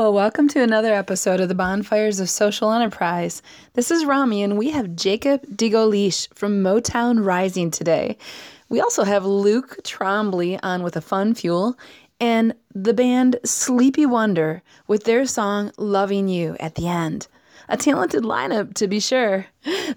Well, 0.00 0.14
welcome 0.14 0.48
to 0.48 0.62
another 0.62 0.94
episode 0.94 1.40
of 1.40 1.50
the 1.50 1.54
Bonfires 1.54 2.20
of 2.20 2.30
Social 2.30 2.72
Enterprise. 2.72 3.42
This 3.74 3.90
is 3.90 4.06
Romy, 4.06 4.42
and 4.42 4.56
we 4.56 4.70
have 4.70 4.96
Jacob 4.96 5.44
de 5.54 5.68
Golish 5.68 6.26
from 6.34 6.62
Motown 6.62 7.22
Rising 7.22 7.70
today. 7.70 8.16
We 8.70 8.80
also 8.80 9.04
have 9.04 9.26
Luke 9.26 9.76
Trombley 9.84 10.58
on 10.62 10.82
with 10.82 10.96
a 10.96 11.02
fun 11.02 11.34
fuel, 11.34 11.78
and 12.18 12.54
the 12.74 12.94
band 12.94 13.36
SleepyWondr 13.44 14.62
with 14.86 15.04
their 15.04 15.26
song 15.26 15.70
Loving 15.76 16.28
You 16.28 16.56
at 16.58 16.76
the 16.76 16.88
end. 16.88 17.28
A 17.68 17.76
talented 17.76 18.22
lineup, 18.22 18.72
to 18.76 18.88
be 18.88 19.00
sure. 19.00 19.48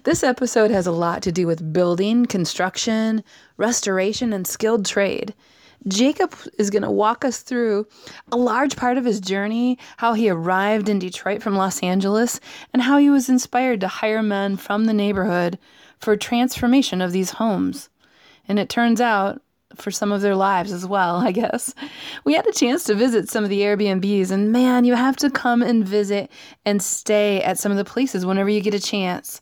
This 0.02 0.22
episode 0.22 0.70
has 0.70 0.86
a 0.86 0.92
lot 0.92 1.22
to 1.22 1.32
do 1.32 1.46
with 1.46 1.72
building, 1.72 2.26
construction, 2.26 3.24
restoration, 3.56 4.34
and 4.34 4.46
skilled 4.46 4.84
trade. 4.84 5.32
Jacob 5.86 6.34
is 6.58 6.70
going 6.70 6.82
to 6.82 6.90
walk 6.90 7.24
us 7.24 7.40
through 7.40 7.86
a 8.32 8.36
large 8.36 8.76
part 8.76 8.96
of 8.96 9.04
his 9.04 9.20
journey, 9.20 9.78
how 9.98 10.14
he 10.14 10.30
arrived 10.30 10.88
in 10.88 10.98
Detroit 10.98 11.42
from 11.42 11.56
Los 11.56 11.82
Angeles, 11.82 12.40
and 12.72 12.82
how 12.82 12.98
he 12.98 13.10
was 13.10 13.28
inspired 13.28 13.80
to 13.80 13.88
hire 13.88 14.22
men 14.22 14.56
from 14.56 14.84
the 14.84 14.94
neighborhood 14.94 15.58
for 15.98 16.16
transformation 16.16 17.00
of 17.00 17.12
these 17.12 17.32
homes. 17.32 17.88
And 18.48 18.58
it 18.58 18.68
turns 18.68 19.00
out, 19.00 19.40
for 19.74 19.90
some 19.90 20.12
of 20.12 20.20
their 20.20 20.36
lives 20.36 20.72
as 20.72 20.86
well, 20.86 21.16
I 21.26 21.32
guess. 21.32 21.74
We 22.24 22.34
had 22.34 22.46
a 22.46 22.52
chance 22.52 22.84
to 22.84 22.94
visit 22.94 23.28
some 23.28 23.44
of 23.44 23.50
the 23.50 23.60
Airbnbs, 23.60 24.30
and 24.30 24.52
man, 24.52 24.84
you 24.84 24.94
have 24.94 25.16
to 25.16 25.30
come 25.30 25.62
and 25.62 25.86
visit 25.86 26.30
and 26.64 26.82
stay 26.82 27.42
at 27.42 27.58
some 27.58 27.72
of 27.72 27.78
the 27.78 27.84
places 27.84 28.26
whenever 28.26 28.48
you 28.48 28.60
get 28.60 28.74
a 28.74 28.80
chance. 28.80 29.40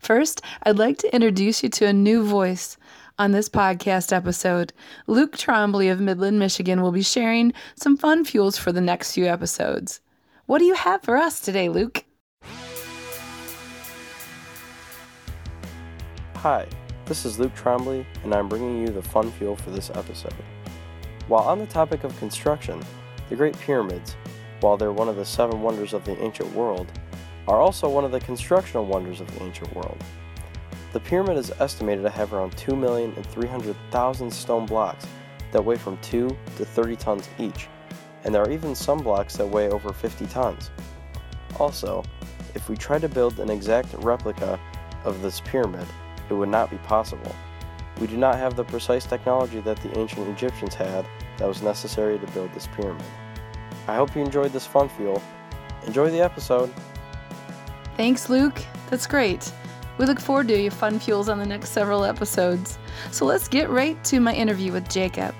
First, 0.00 0.42
I'd 0.64 0.78
like 0.78 0.98
to 0.98 1.14
introduce 1.14 1.62
you 1.62 1.68
to 1.68 1.86
a 1.86 1.92
new 1.92 2.24
voice 2.24 2.76
on 3.18 3.32
this 3.32 3.48
podcast 3.48 4.12
episode, 4.12 4.72
Luke 5.08 5.36
Trombley 5.36 5.90
of 5.90 6.00
Midland, 6.00 6.38
Michigan 6.38 6.80
will 6.80 6.92
be 6.92 7.02
sharing 7.02 7.52
some 7.74 7.96
fun 7.96 8.24
fuels 8.24 8.56
for 8.56 8.70
the 8.70 8.80
next 8.80 9.12
few 9.12 9.26
episodes. 9.26 10.00
What 10.46 10.60
do 10.60 10.64
you 10.64 10.74
have 10.74 11.02
for 11.02 11.16
us 11.16 11.40
today, 11.40 11.68
Luke? 11.68 12.04
Hi, 16.36 16.68
this 17.06 17.24
is 17.24 17.40
Luke 17.40 17.54
Trombley, 17.56 18.06
and 18.22 18.32
I'm 18.32 18.48
bringing 18.48 18.80
you 18.80 18.88
the 18.88 19.02
fun 19.02 19.32
fuel 19.32 19.56
for 19.56 19.70
this 19.70 19.90
episode. 19.90 20.34
While 21.26 21.42
on 21.42 21.58
the 21.58 21.66
topic 21.66 22.04
of 22.04 22.16
construction, 22.18 22.80
the 23.28 23.36
Great 23.36 23.58
Pyramids, 23.58 24.14
while 24.60 24.76
they're 24.76 24.92
one 24.92 25.08
of 25.08 25.16
the 25.16 25.24
seven 25.24 25.60
wonders 25.60 25.92
of 25.92 26.04
the 26.04 26.16
ancient 26.22 26.52
world, 26.52 26.86
are 27.48 27.60
also 27.60 27.88
one 27.88 28.04
of 28.04 28.12
the 28.12 28.20
constructional 28.20 28.86
wonders 28.86 29.20
of 29.20 29.26
the 29.34 29.42
ancient 29.42 29.74
world. 29.74 29.98
The 30.98 31.04
pyramid 31.04 31.36
is 31.36 31.52
estimated 31.60 32.02
to 32.02 32.10
have 32.10 32.32
around 32.32 32.56
2,300,000 32.56 34.32
stone 34.32 34.66
blocks 34.66 35.06
that 35.52 35.64
weigh 35.64 35.76
from 35.76 35.96
2 35.98 36.36
to 36.56 36.64
30 36.64 36.96
tons 36.96 37.28
each, 37.38 37.68
and 38.24 38.34
there 38.34 38.42
are 38.42 38.50
even 38.50 38.74
some 38.74 38.98
blocks 38.98 39.36
that 39.36 39.46
weigh 39.46 39.70
over 39.70 39.92
50 39.92 40.26
tons. 40.26 40.72
Also, 41.60 42.02
if 42.56 42.68
we 42.68 42.76
tried 42.76 43.02
to 43.02 43.08
build 43.08 43.38
an 43.38 43.48
exact 43.48 43.94
replica 43.98 44.58
of 45.04 45.22
this 45.22 45.40
pyramid, 45.42 45.86
it 46.30 46.34
would 46.34 46.48
not 46.48 46.68
be 46.68 46.78
possible. 46.78 47.32
We 48.00 48.08
do 48.08 48.16
not 48.16 48.34
have 48.34 48.56
the 48.56 48.64
precise 48.64 49.06
technology 49.06 49.60
that 49.60 49.80
the 49.80 49.96
ancient 49.96 50.26
Egyptians 50.26 50.74
had 50.74 51.06
that 51.36 51.46
was 51.46 51.62
necessary 51.62 52.18
to 52.18 52.26
build 52.32 52.52
this 52.54 52.66
pyramid. 52.74 53.06
I 53.86 53.94
hope 53.94 54.16
you 54.16 54.22
enjoyed 54.22 54.52
this 54.52 54.66
fun 54.66 54.88
fuel. 54.88 55.22
Enjoy 55.86 56.10
the 56.10 56.20
episode. 56.20 56.74
Thanks, 57.96 58.28
Luke. 58.28 58.60
That's 58.90 59.06
great. 59.06 59.52
We 59.98 60.06
look 60.06 60.20
forward 60.20 60.48
to 60.48 60.60
your 60.60 60.70
fun 60.70 60.98
fuels 61.00 61.28
on 61.28 61.38
the 61.38 61.46
next 61.46 61.70
several 61.70 62.04
episodes. 62.04 62.78
So 63.10 63.26
let's 63.26 63.48
get 63.48 63.68
right 63.68 64.02
to 64.04 64.20
my 64.20 64.32
interview 64.32 64.72
with 64.72 64.88
Jacob. 64.88 65.34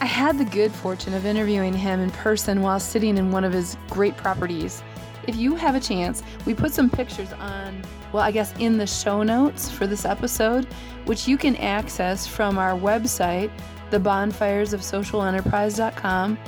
I 0.00 0.04
had 0.04 0.38
the 0.38 0.44
good 0.44 0.70
fortune 0.70 1.14
of 1.14 1.26
interviewing 1.26 1.74
him 1.74 1.98
in 1.98 2.12
person 2.12 2.62
while 2.62 2.78
sitting 2.78 3.18
in 3.18 3.32
one 3.32 3.42
of 3.42 3.52
his 3.52 3.76
great 3.90 4.16
properties. 4.16 4.84
If 5.26 5.34
you 5.34 5.56
have 5.56 5.74
a 5.74 5.80
chance, 5.80 6.22
we 6.46 6.54
put 6.54 6.72
some 6.72 6.88
pictures 6.88 7.32
on, 7.32 7.82
well, 8.12 8.22
I 8.22 8.30
guess 8.30 8.54
in 8.58 8.78
the 8.78 8.86
show 8.86 9.24
notes 9.24 9.68
for 9.68 9.88
this 9.88 10.04
episode, 10.04 10.66
which 11.04 11.26
you 11.26 11.36
can 11.36 11.56
access 11.56 12.24
from 12.26 12.56
our 12.56 12.78
website, 12.78 13.50
thebonfiresofsocialenterprise.com. 13.90 16.38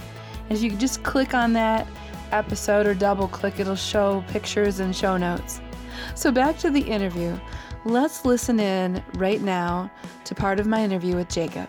And 0.49 0.57
if 0.57 0.63
you 0.63 0.71
just 0.77 1.03
click 1.03 1.35
on 1.35 1.53
that 1.55 1.89
episode 2.31 2.87
or 2.87 2.95
double 2.95 3.27
click, 3.27 3.59
it'll 3.59 3.75
show 3.75 4.25
pictures 4.29 4.79
and 4.79 4.95
show 4.95 5.17
notes. 5.17 5.61
So, 6.15 6.31
back 6.31 6.59
to 6.59 6.71
the 6.71 6.81
interview. 6.81 7.39
Let's 7.85 8.25
listen 8.27 8.61
in 8.61 9.03
right 9.15 9.41
now 9.41 9.91
to 10.25 10.35
part 10.35 10.61
of 10.61 10.67
my 10.67 10.85
interview 10.85 11.17
with 11.17 11.29
Jacob. 11.31 11.69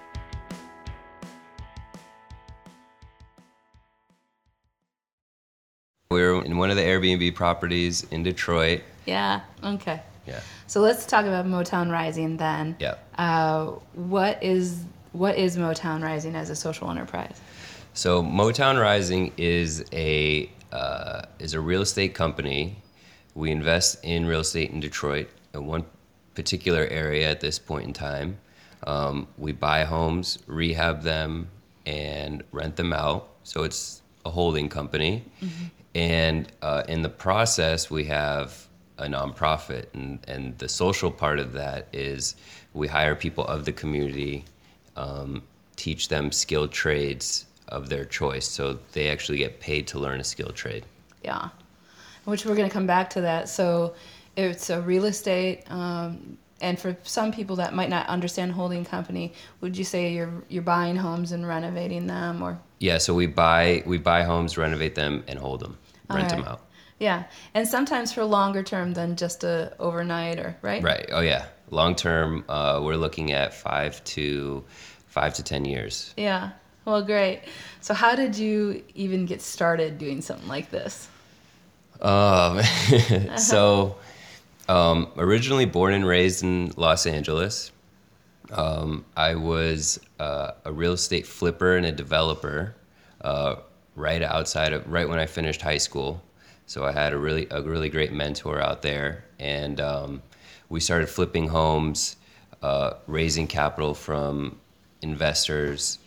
We 6.10 6.22
were 6.22 6.44
in 6.44 6.58
one 6.58 6.70
of 6.70 6.76
the 6.76 6.82
Airbnb 6.82 7.34
properties 7.36 8.06
in 8.12 8.24
Detroit. 8.24 8.82
Yeah, 9.06 9.42
okay. 9.64 10.02
Yeah. 10.28 10.42
So 10.68 10.82
let's 10.82 11.06
talk 11.06 11.26
about 11.26 11.46
Motown 11.46 11.90
Rising 11.90 12.36
then. 12.36 12.76
Yeah. 12.80 12.96
Uh, 13.18 13.68
what 13.94 14.44
is 14.44 14.84
what 15.14 15.38
is 15.38 15.58
Motown 15.58 16.04
Rising 16.04 16.36
as 16.36 16.50
a 16.50 16.56
social 16.56 16.90
enterprise? 16.90 17.40
So 17.94 18.22
Motown 18.22 18.82
Rising 18.82 19.32
is 19.38 19.86
a 19.94 20.50
uh, 20.74 21.24
is 21.40 21.54
a 21.54 21.62
real 21.62 21.82
estate 21.82 22.14
company 22.14 22.76
we 23.36 23.52
invest 23.52 24.04
in 24.04 24.26
real 24.26 24.42
estate 24.42 24.72
in 24.72 24.80
Detroit, 24.80 25.30
in 25.54 25.66
one 25.66 25.86
particular 26.36 26.86
area 26.88 27.30
at 27.30 27.40
this 27.40 27.60
point 27.60 27.86
in 27.86 27.94
time. 27.94 28.38
Um, 28.88 29.28
we 29.38 29.52
buy 29.52 29.84
homes, 29.84 30.40
rehab 30.48 31.04
them, 31.04 31.48
and 31.86 32.44
rent 32.52 32.76
them 32.76 32.94
out. 32.94 33.30
So 33.44 33.64
it's 33.64 34.02
a 34.26 34.30
holding 34.30 34.70
company. 34.70 35.24
Mm-hmm. 35.42 35.64
And 35.94 36.52
uh, 36.62 36.84
in 36.88 37.02
the 37.02 37.10
process, 37.10 37.90
we 37.90 38.06
have 38.06 38.68
a 38.98 39.06
nonprofit. 39.06 39.88
And, 39.94 40.20
and 40.28 40.58
the 40.58 40.70
social 40.70 41.12
part 41.12 41.40
of 41.40 41.54
that 41.54 41.88
is 41.94 42.36
we 42.74 42.88
hire 42.88 43.16
people 43.16 43.46
of 43.46 43.66
the 43.66 43.72
community, 43.72 44.46
um, 44.96 45.44
teach 45.76 46.08
them 46.08 46.32
skilled 46.32 46.72
trades 46.72 47.46
of 47.68 47.90
their 47.90 48.06
choice. 48.06 48.48
So 48.48 48.80
they 48.94 49.10
actually 49.10 49.40
get 49.40 49.60
paid 49.60 49.88
to 49.88 50.00
learn 50.00 50.20
a 50.20 50.24
skilled 50.24 50.56
trade. 50.56 50.86
Yeah 51.24 51.50
which 52.26 52.46
we're 52.46 52.56
going 52.56 52.68
to 52.68 52.74
come 52.74 52.88
back 52.88 53.10
to 53.12 53.22
that. 53.22 53.50
So 53.50 53.96
it's 54.36 54.70
a 54.70 54.82
real 54.82 55.06
estate. 55.06 55.64
Um, 55.70 56.38
and 56.62 56.80
for 56.80 56.96
some 57.04 57.32
people 57.32 57.56
that 57.58 57.74
might 57.74 57.90
not 57.90 58.08
understand 58.08 58.52
holding 58.52 58.86
company, 58.86 59.34
would 59.62 59.78
you 59.78 59.84
say 59.84 60.14
you're 60.14 60.32
you're 60.48 60.62
buying 60.62 60.96
homes 60.96 61.32
and 61.32 61.48
renovating 61.48 62.08
them, 62.08 62.42
or? 62.42 62.60
Yeah, 62.80 63.00
so 63.00 63.14
we 63.14 63.26
buy 63.26 63.84
we 63.86 63.98
buy 63.98 64.24
homes, 64.24 64.58
renovate 64.58 64.96
them, 64.96 65.24
and 65.28 65.40
hold 65.40 65.60
them, 65.62 65.78
rent 66.10 66.32
right. 66.32 66.38
them 66.38 66.48
out. 66.48 66.68
Yeah, 67.00 67.24
and 67.56 67.68
sometimes 67.68 68.14
for 68.14 68.24
longer 68.24 68.62
term 68.62 68.94
than 68.94 69.16
just 69.16 69.44
a 69.44 69.74
overnight, 69.80 70.40
or 70.40 70.56
right? 70.62 70.84
Right. 70.84 71.10
Oh 71.12 71.22
yeah, 71.22 71.48
long 71.72 71.96
term. 71.96 72.46
Uh, 72.48 72.80
we're 72.84 72.96
looking 72.96 73.32
at 73.32 73.56
five 73.56 74.04
to 74.04 74.64
five 75.08 75.34
to 75.34 75.44
ten 75.44 75.66
years. 75.66 76.14
Yeah. 76.16 76.52
Well, 76.86 77.04
great. 77.04 77.42
So, 77.80 77.94
how 77.94 78.16
did 78.16 78.36
you 78.36 78.84
even 78.96 79.26
get 79.26 79.42
started 79.42 79.98
doing 79.98 80.22
something 80.22 80.48
like 80.48 80.72
this? 80.72 81.08
Um, 82.02 82.62
so, 83.38 83.96
um, 84.68 85.12
originally 85.18 85.66
born 85.66 85.94
and 85.94 86.06
raised 86.06 86.44
in 86.44 86.72
Los 86.78 87.06
Angeles. 87.06 87.72
Um, 88.52 89.06
I 89.16 89.36
was 89.36 90.00
uh, 90.20 90.52
a 90.66 90.72
real 90.72 90.94
estate 90.94 91.26
flipper 91.26 91.78
and 91.78 91.86
a 91.86 91.92
developer 91.92 92.76
uh, 93.22 93.56
right 93.96 94.22
outside 94.22 94.74
of 94.74 94.90
right 94.92 95.08
when 95.08 95.20
I 95.20 95.26
finished 95.26 95.62
high 95.62 95.78
school. 95.78 96.22
So 96.66 96.86
I 96.86 96.92
had 96.92 97.14
a 97.14 97.18
really 97.18 97.48
a 97.52 97.62
really 97.62 97.90
great 97.90 98.14
mentor 98.14 98.62
out 98.62 98.82
there, 98.82 99.26
and 99.40 99.80
um, 99.82 100.22
we 100.70 100.80
started 100.80 101.10
flipping 101.10 101.48
homes, 101.50 102.16
uh, 102.62 102.94
raising 103.08 103.48
capital 103.48 103.94
from 103.94 104.58
investors, 105.02 106.00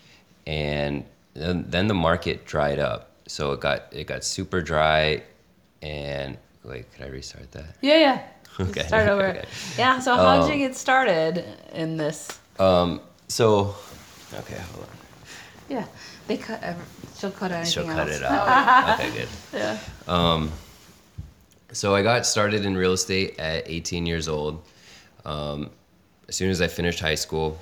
and 0.47 1.05
then, 1.35 1.65
then 1.69 1.89
the 1.89 1.95
market 1.95 2.47
dried 2.47 2.79
up. 2.79 3.11
So 3.27 3.53
it 3.53 3.61
got 3.61 3.93
it 3.93 4.07
got 4.07 4.25
super 4.25 4.63
dry 4.63 5.23
and 5.85 6.37
wait, 6.65 6.91
could 6.95 7.05
I 7.07 7.09
restart 7.11 7.53
that? 7.53 7.77
Yeah, 7.81 7.99
yeah. 7.99 8.23
Okay. 8.61 8.87
Start 8.87 9.09
over. 9.09 9.27
okay. 9.27 9.45
Yeah. 9.77 9.99
So 9.99 10.15
how 10.15 10.41
um, 10.41 10.49
did 10.49 10.57
you 10.57 10.69
get 10.69 10.77
started 10.77 11.45
in 11.73 11.97
this? 11.97 12.39
Um. 12.61 13.01
So, 13.27 13.75
okay, 14.33 14.61
hold 14.73 14.85
on. 14.85 14.91
Yeah, 15.69 15.85
they 16.29 16.37
cut. 16.37 16.63
Uh, 16.63 16.75
she'll 17.19 17.33
cut 17.33 17.51
anything 17.51 17.73
She'll 17.73 17.91
else. 17.91 17.99
cut 17.99 18.09
it 18.11 18.23
out. 18.25 19.01
okay, 19.01 19.11
good. 19.13 19.29
Yeah. 19.53 19.79
Um. 20.07 20.53
So 21.73 21.97
I 21.97 22.03
got 22.05 22.27
started 22.27 22.65
in 22.65 22.77
real 22.77 22.93
estate 22.93 23.41
at 23.41 23.69
18 23.69 24.07
years 24.07 24.29
old. 24.29 24.63
Um, 25.25 25.71
as 26.29 26.37
soon 26.37 26.51
as 26.51 26.61
I 26.63 26.69
finished 26.69 27.01
high 27.01 27.17
school, 27.17 27.59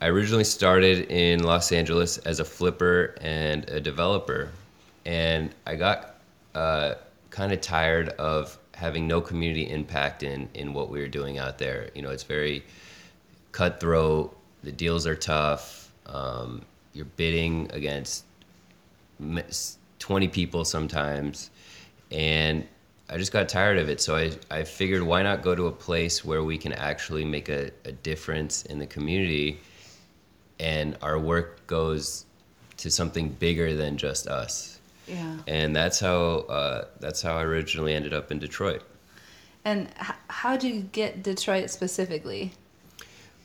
I 0.00 0.06
originally 0.06 0.44
started 0.44 1.10
in 1.10 1.42
Los 1.42 1.72
Angeles 1.72 2.18
as 2.18 2.38
a 2.38 2.44
flipper 2.44 3.16
and 3.20 3.68
a 3.68 3.80
developer, 3.80 4.50
and 5.04 5.52
I 5.66 5.74
got 5.74 6.20
uh, 6.54 6.94
kind 7.34 7.52
of 7.52 7.60
tired 7.60 8.10
of 8.10 8.56
having 8.74 9.08
no 9.08 9.20
community 9.20 9.68
impact 9.68 10.22
in 10.22 10.48
in 10.54 10.72
what 10.72 10.88
we 10.88 11.00
were 11.00 11.08
doing 11.08 11.36
out 11.36 11.58
there. 11.58 11.90
You 11.92 12.02
know, 12.02 12.10
it's 12.10 12.22
very 12.22 12.64
cutthroat. 13.50 14.36
The 14.62 14.70
deals 14.70 15.04
are 15.04 15.16
tough. 15.16 15.92
Um, 16.06 16.62
you're 16.92 17.10
bidding 17.16 17.68
against 17.72 18.24
20 19.98 20.28
people 20.28 20.64
sometimes. 20.64 21.50
And 22.12 22.68
I 23.10 23.18
just 23.18 23.32
got 23.32 23.48
tired 23.48 23.78
of 23.78 23.88
it. 23.88 24.00
So 24.00 24.14
I, 24.14 24.30
I 24.50 24.62
figured 24.62 25.02
why 25.02 25.22
not 25.22 25.42
go 25.42 25.56
to 25.56 25.66
a 25.66 25.72
place 25.72 26.24
where 26.24 26.44
we 26.44 26.56
can 26.56 26.72
actually 26.72 27.24
make 27.24 27.48
a, 27.48 27.72
a 27.84 27.90
difference 27.92 28.64
in 28.66 28.78
the 28.78 28.86
community 28.86 29.58
and 30.60 30.96
our 31.02 31.18
work 31.18 31.66
goes 31.66 32.26
to 32.76 32.90
something 32.92 33.28
bigger 33.28 33.74
than 33.74 33.96
just 33.96 34.28
us. 34.28 34.73
Yeah. 35.06 35.36
And 35.46 35.74
that's 35.74 36.00
how 36.00 36.46
uh, 36.48 36.86
that's 37.00 37.22
how 37.22 37.36
I 37.36 37.42
originally 37.42 37.94
ended 37.94 38.14
up 38.14 38.30
in 38.30 38.38
Detroit. 38.38 38.82
And 39.64 39.88
h- 40.00 40.16
how 40.28 40.56
did 40.56 40.74
you 40.74 40.80
get 40.92 41.22
Detroit 41.22 41.70
specifically? 41.70 42.52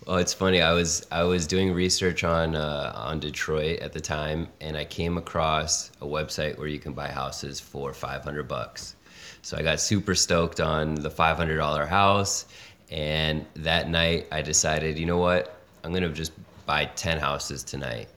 Well, 0.06 0.18
it's 0.18 0.34
funny. 0.34 0.62
I 0.62 0.74
was 0.74 1.06
I 1.12 1.24
was 1.24 1.46
doing 1.46 1.74
research 1.74 2.24
on 2.24 2.56
uh, 2.56 2.94
on 2.96 3.20
Detroit 3.20 3.80
at 3.80 3.94
the 3.94 4.00
time, 4.02 4.48
and 4.62 4.76
I 4.78 4.86
came 4.86 5.18
across 5.18 5.92
a 6.02 6.06
website 6.06 6.58
where 6.58 6.68
you 6.68 6.80
can 6.80 6.94
buy 6.94 7.10
houses 7.10 7.60
for 7.60 7.94
500 7.94 8.48
bucks. 8.48 8.96
So 9.42 9.58
I 9.58 9.62
got 9.62 9.80
super 9.80 10.16
stoked 10.16 10.60
on 10.60 10.96
the 10.96 11.10
$500 11.10 11.88
house, 11.88 12.46
and 12.92 13.46
that 13.56 13.90
night 13.90 14.28
I 14.32 14.42
decided, 14.42 14.98
you 14.98 15.06
know 15.06 15.18
what, 15.18 15.62
I'm 15.84 15.94
gonna 15.94 16.10
just 16.10 16.34
buy 16.66 16.86
10 16.86 17.20
houses 17.20 17.64
tonight. 17.64 18.08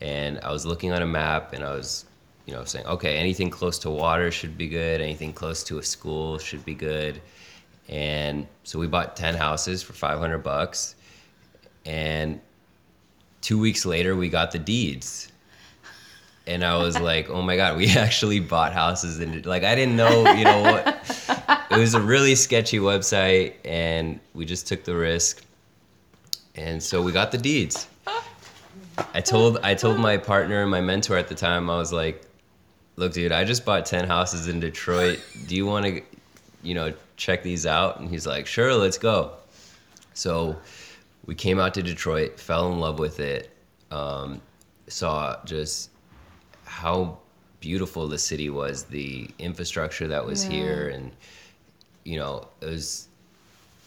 And 0.00 0.38
I 0.40 0.52
was 0.52 0.64
looking 0.66 0.92
on 0.92 1.02
a 1.02 1.06
map, 1.06 1.52
and 1.52 1.64
I 1.64 1.72
was, 1.72 2.04
you 2.48 2.54
know, 2.54 2.64
saying, 2.64 2.86
okay, 2.86 3.18
anything 3.18 3.50
close 3.50 3.78
to 3.80 3.90
water 3.90 4.30
should 4.30 4.56
be 4.56 4.68
good. 4.68 5.02
Anything 5.02 5.34
close 5.34 5.62
to 5.64 5.76
a 5.78 5.82
school 5.82 6.38
should 6.38 6.64
be 6.64 6.74
good. 6.74 7.20
And 7.90 8.46
so 8.64 8.78
we 8.78 8.86
bought 8.86 9.16
10 9.16 9.34
houses 9.34 9.82
for 9.82 9.92
500 9.92 10.38
bucks 10.38 10.94
and 11.84 12.40
two 13.40 13.58
weeks 13.58 13.86
later 13.86 14.16
we 14.16 14.28
got 14.28 14.50
the 14.50 14.58
deeds 14.58 15.30
and 16.46 16.64
i 16.64 16.76
was 16.76 16.98
like 16.98 17.30
oh 17.30 17.40
my 17.40 17.56
god 17.56 17.76
we 17.76 17.88
actually 17.96 18.40
bought 18.40 18.72
houses 18.72 19.20
and 19.20 19.46
like 19.46 19.62
i 19.62 19.74
didn't 19.74 19.96
know 19.96 20.30
you 20.32 20.44
know 20.44 20.60
what 20.60 21.66
it 21.70 21.78
was 21.78 21.94
a 21.94 22.00
really 22.00 22.34
sketchy 22.34 22.78
website 22.78 23.54
and 23.64 24.18
we 24.34 24.44
just 24.44 24.66
took 24.66 24.84
the 24.84 24.94
risk 24.94 25.44
and 26.56 26.82
so 26.82 27.00
we 27.00 27.12
got 27.12 27.30
the 27.30 27.38
deeds 27.38 27.86
i 29.14 29.20
told 29.20 29.58
i 29.62 29.72
told 29.72 29.98
my 29.98 30.16
partner 30.16 30.60
and 30.60 30.70
my 30.70 30.80
mentor 30.80 31.16
at 31.16 31.28
the 31.28 31.34
time 31.34 31.70
i 31.70 31.76
was 31.78 31.92
like 31.92 32.27
look 32.98 33.12
dude 33.12 33.32
i 33.32 33.44
just 33.44 33.64
bought 33.64 33.86
10 33.86 34.06
houses 34.06 34.48
in 34.48 34.60
detroit 34.60 35.20
do 35.46 35.54
you 35.56 35.64
want 35.66 35.84
to 35.86 36.02
you 36.62 36.74
know 36.74 36.92
check 37.16 37.42
these 37.42 37.64
out 37.66 38.00
and 38.00 38.08
he's 38.10 38.26
like 38.26 38.46
sure 38.46 38.74
let's 38.74 38.98
go 38.98 39.32
so 40.14 40.56
we 41.26 41.34
came 41.34 41.60
out 41.60 41.74
to 41.74 41.82
Detroit, 41.82 42.40
fell 42.40 42.72
in 42.72 42.80
love 42.80 42.98
with 42.98 43.20
it, 43.20 43.50
um, 43.90 44.40
saw 44.88 45.36
just 45.44 45.90
how 46.64 47.18
beautiful 47.60 48.08
the 48.08 48.18
city 48.18 48.48
was, 48.50 48.84
the 48.84 49.28
infrastructure 49.38 50.08
that 50.08 50.24
was 50.24 50.44
Yeah. 50.44 50.50
here, 50.56 50.88
and 50.88 51.12
you 52.04 52.16
know 52.18 52.48
it 52.62 52.66
was 52.66 53.08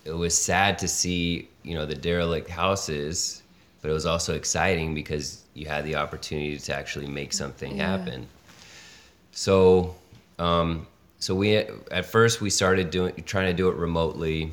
it 0.06 0.12
was 0.14 0.38
sad 0.38 0.78
to 0.80 0.88
see 0.88 1.50
you 1.64 1.74
know 1.76 1.86
the 1.88 1.96
derelict 1.96 2.48
houses, 2.50 3.42
but 3.82 3.90
it 3.90 3.94
was 3.94 4.06
also 4.06 4.36
exciting 4.36 4.94
because 4.94 5.44
you 5.56 5.66
had 5.66 5.84
the 5.84 5.96
opportunity 5.96 6.58
to 6.58 6.74
actually 6.76 7.08
make 7.08 7.34
something 7.34 7.76
Yeah. 7.76 7.98
happen. 7.98 8.28
So. 9.32 9.96
Um, 10.40 10.88
so 11.20 11.36
we 11.36 11.56
at 11.58 12.06
first 12.08 12.42
we 12.42 12.50
started 12.50 12.90
doing 12.90 13.14
trying 13.28 13.46
to 13.46 13.54
do 13.54 13.70
it 13.70 13.76
remotely 13.76 14.52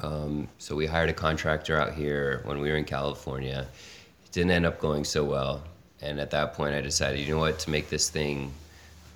um, 0.00 0.48
so 0.58 0.74
we 0.74 0.86
hired 0.86 1.10
a 1.10 1.12
contractor 1.12 1.76
out 1.76 1.94
here 1.94 2.42
when 2.44 2.60
we 2.60 2.70
were 2.70 2.76
in 2.76 2.84
California. 2.84 3.66
It 4.24 4.32
didn't 4.32 4.50
end 4.50 4.66
up 4.66 4.78
going 4.78 5.04
so 5.04 5.24
well. 5.24 5.62
And 6.00 6.18
at 6.18 6.30
that 6.30 6.54
point, 6.54 6.74
I 6.74 6.80
decided, 6.80 7.20
you 7.20 7.34
know 7.34 7.40
what, 7.40 7.58
to 7.60 7.70
make 7.70 7.88
this 7.88 8.10
thing 8.10 8.52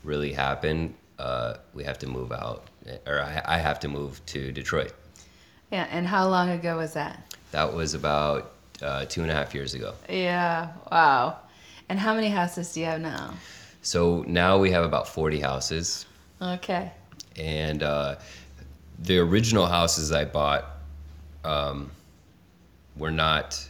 really 0.04 0.32
happen, 0.32 0.94
uh, 1.18 1.54
we 1.74 1.82
have 1.82 1.98
to 1.98 2.06
move 2.06 2.30
out, 2.30 2.64
or 3.06 3.20
I, 3.20 3.42
I 3.44 3.58
have 3.58 3.80
to 3.80 3.88
move 3.88 4.24
to 4.26 4.52
Detroit. 4.52 4.92
Yeah. 5.72 5.88
And 5.90 6.06
how 6.06 6.28
long 6.28 6.50
ago 6.50 6.76
was 6.76 6.92
that? 6.92 7.34
That 7.50 7.74
was 7.74 7.94
about 7.94 8.52
uh, 8.82 9.06
two 9.06 9.22
and 9.22 9.30
a 9.30 9.34
half 9.34 9.54
years 9.54 9.74
ago. 9.74 9.94
Yeah. 10.08 10.68
Wow. 10.92 11.38
And 11.88 11.98
how 11.98 12.14
many 12.14 12.28
houses 12.28 12.72
do 12.72 12.80
you 12.80 12.86
have 12.86 13.00
now? 13.00 13.34
So 13.86 14.24
now 14.26 14.58
we 14.58 14.72
have 14.72 14.82
about 14.82 15.06
40 15.06 15.38
houses. 15.38 16.06
Okay. 16.42 16.90
and 17.36 17.84
uh, 17.84 18.16
the 18.98 19.18
original 19.18 19.66
houses 19.66 20.10
I 20.10 20.24
bought 20.24 20.64
um, 21.44 21.90
were 22.96 23.12
not, 23.12 23.64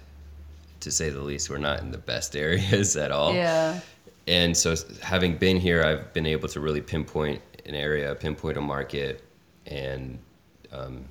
to 0.80 0.90
say 0.90 1.10
the 1.10 1.20
least, 1.20 1.50
were 1.50 1.58
not 1.58 1.80
in 1.80 1.90
the 1.90 1.98
best 1.98 2.34
areas 2.46 2.96
at 2.96 3.12
all. 3.12 3.34
Yeah. 3.34 3.80
And 4.26 4.56
so, 4.56 4.74
having 5.02 5.36
been 5.36 5.60
here, 5.60 5.84
I've 5.84 6.12
been 6.14 6.26
able 6.26 6.48
to 6.48 6.60
really 6.60 6.80
pinpoint 6.80 7.42
an 7.66 7.74
area, 7.74 8.14
pinpoint 8.14 8.56
a 8.56 8.60
market, 8.62 9.22
and 9.66 10.18
um, 10.72 11.04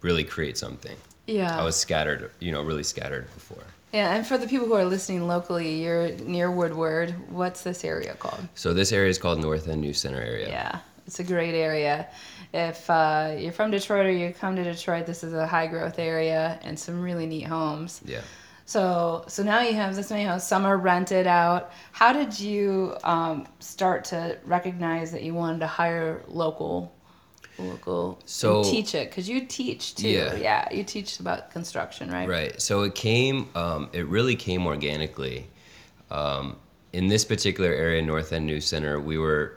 really 0.00 0.24
create 0.24 0.56
something. 0.58 0.96
Yeah. 1.26 1.58
I 1.58 1.64
was 1.64 1.76
scattered, 1.76 2.30
you 2.40 2.52
know, 2.52 2.62
really 2.62 2.84
scattered 2.84 3.32
before. 3.34 3.64
Yeah, 3.92 4.14
and 4.14 4.26
for 4.26 4.36
the 4.36 4.46
people 4.46 4.66
who 4.66 4.74
are 4.74 4.84
listening 4.84 5.26
locally, 5.26 5.82
you're 5.82 6.10
near 6.18 6.50
Woodward. 6.50 7.14
What's 7.30 7.62
this 7.62 7.84
area 7.84 8.14
called? 8.14 8.46
So 8.54 8.74
this 8.74 8.92
area 8.92 9.08
is 9.08 9.18
called 9.18 9.40
North 9.40 9.68
End 9.68 9.80
New 9.80 9.94
Center 9.94 10.20
area. 10.20 10.48
Yeah, 10.48 10.80
it's 11.06 11.20
a 11.20 11.24
great 11.24 11.54
area. 11.54 12.08
If 12.52 12.88
uh, 12.90 13.36
you're 13.38 13.52
from 13.52 13.70
Detroit 13.70 14.06
or 14.06 14.10
you 14.10 14.32
come 14.32 14.56
to 14.56 14.64
Detroit, 14.64 15.06
this 15.06 15.24
is 15.24 15.32
a 15.32 15.46
high 15.46 15.66
growth 15.66 15.98
area 15.98 16.58
and 16.62 16.78
some 16.78 17.00
really 17.00 17.26
neat 17.26 17.44
homes. 17.44 18.00
Yeah. 18.04 18.20
So, 18.66 19.24
so 19.28 19.44
now 19.44 19.60
you 19.60 19.74
have 19.74 19.94
this 19.94 20.10
many 20.10 20.24
homes. 20.24 20.42
Some 20.44 20.66
are 20.66 20.76
rented 20.76 21.26
out. 21.26 21.70
How 21.92 22.12
did 22.12 22.38
you 22.38 22.96
um, 23.04 23.46
start 23.60 24.04
to 24.06 24.38
recognize 24.44 25.12
that 25.12 25.22
you 25.22 25.34
wanted 25.34 25.60
to 25.60 25.68
hire 25.68 26.22
local, 26.26 26.92
local, 27.58 28.18
So- 28.24 28.62
teach 28.64 28.94
it? 28.94 29.10
Because 29.10 29.28
you 29.28 29.46
teach 29.46 29.94
too. 29.94 30.08
Yeah. 30.08 30.34
yeah, 30.36 30.72
you 30.72 30.84
teach 30.84 31.20
about 31.20 31.50
construction, 31.50 32.10
right? 32.10 32.28
Right. 32.28 32.60
So 32.60 32.82
it 32.82 32.94
came, 32.94 33.48
um, 33.54 33.88
it 33.92 34.06
really 34.06 34.36
came 34.36 34.66
organically. 34.66 35.46
Um, 36.10 36.56
in 36.92 37.08
this 37.08 37.24
particular 37.24 37.70
area, 37.72 38.00
North 38.02 38.32
End 38.32 38.46
News 38.46 38.66
Center, 38.66 39.00
we 39.00 39.18
were 39.18 39.56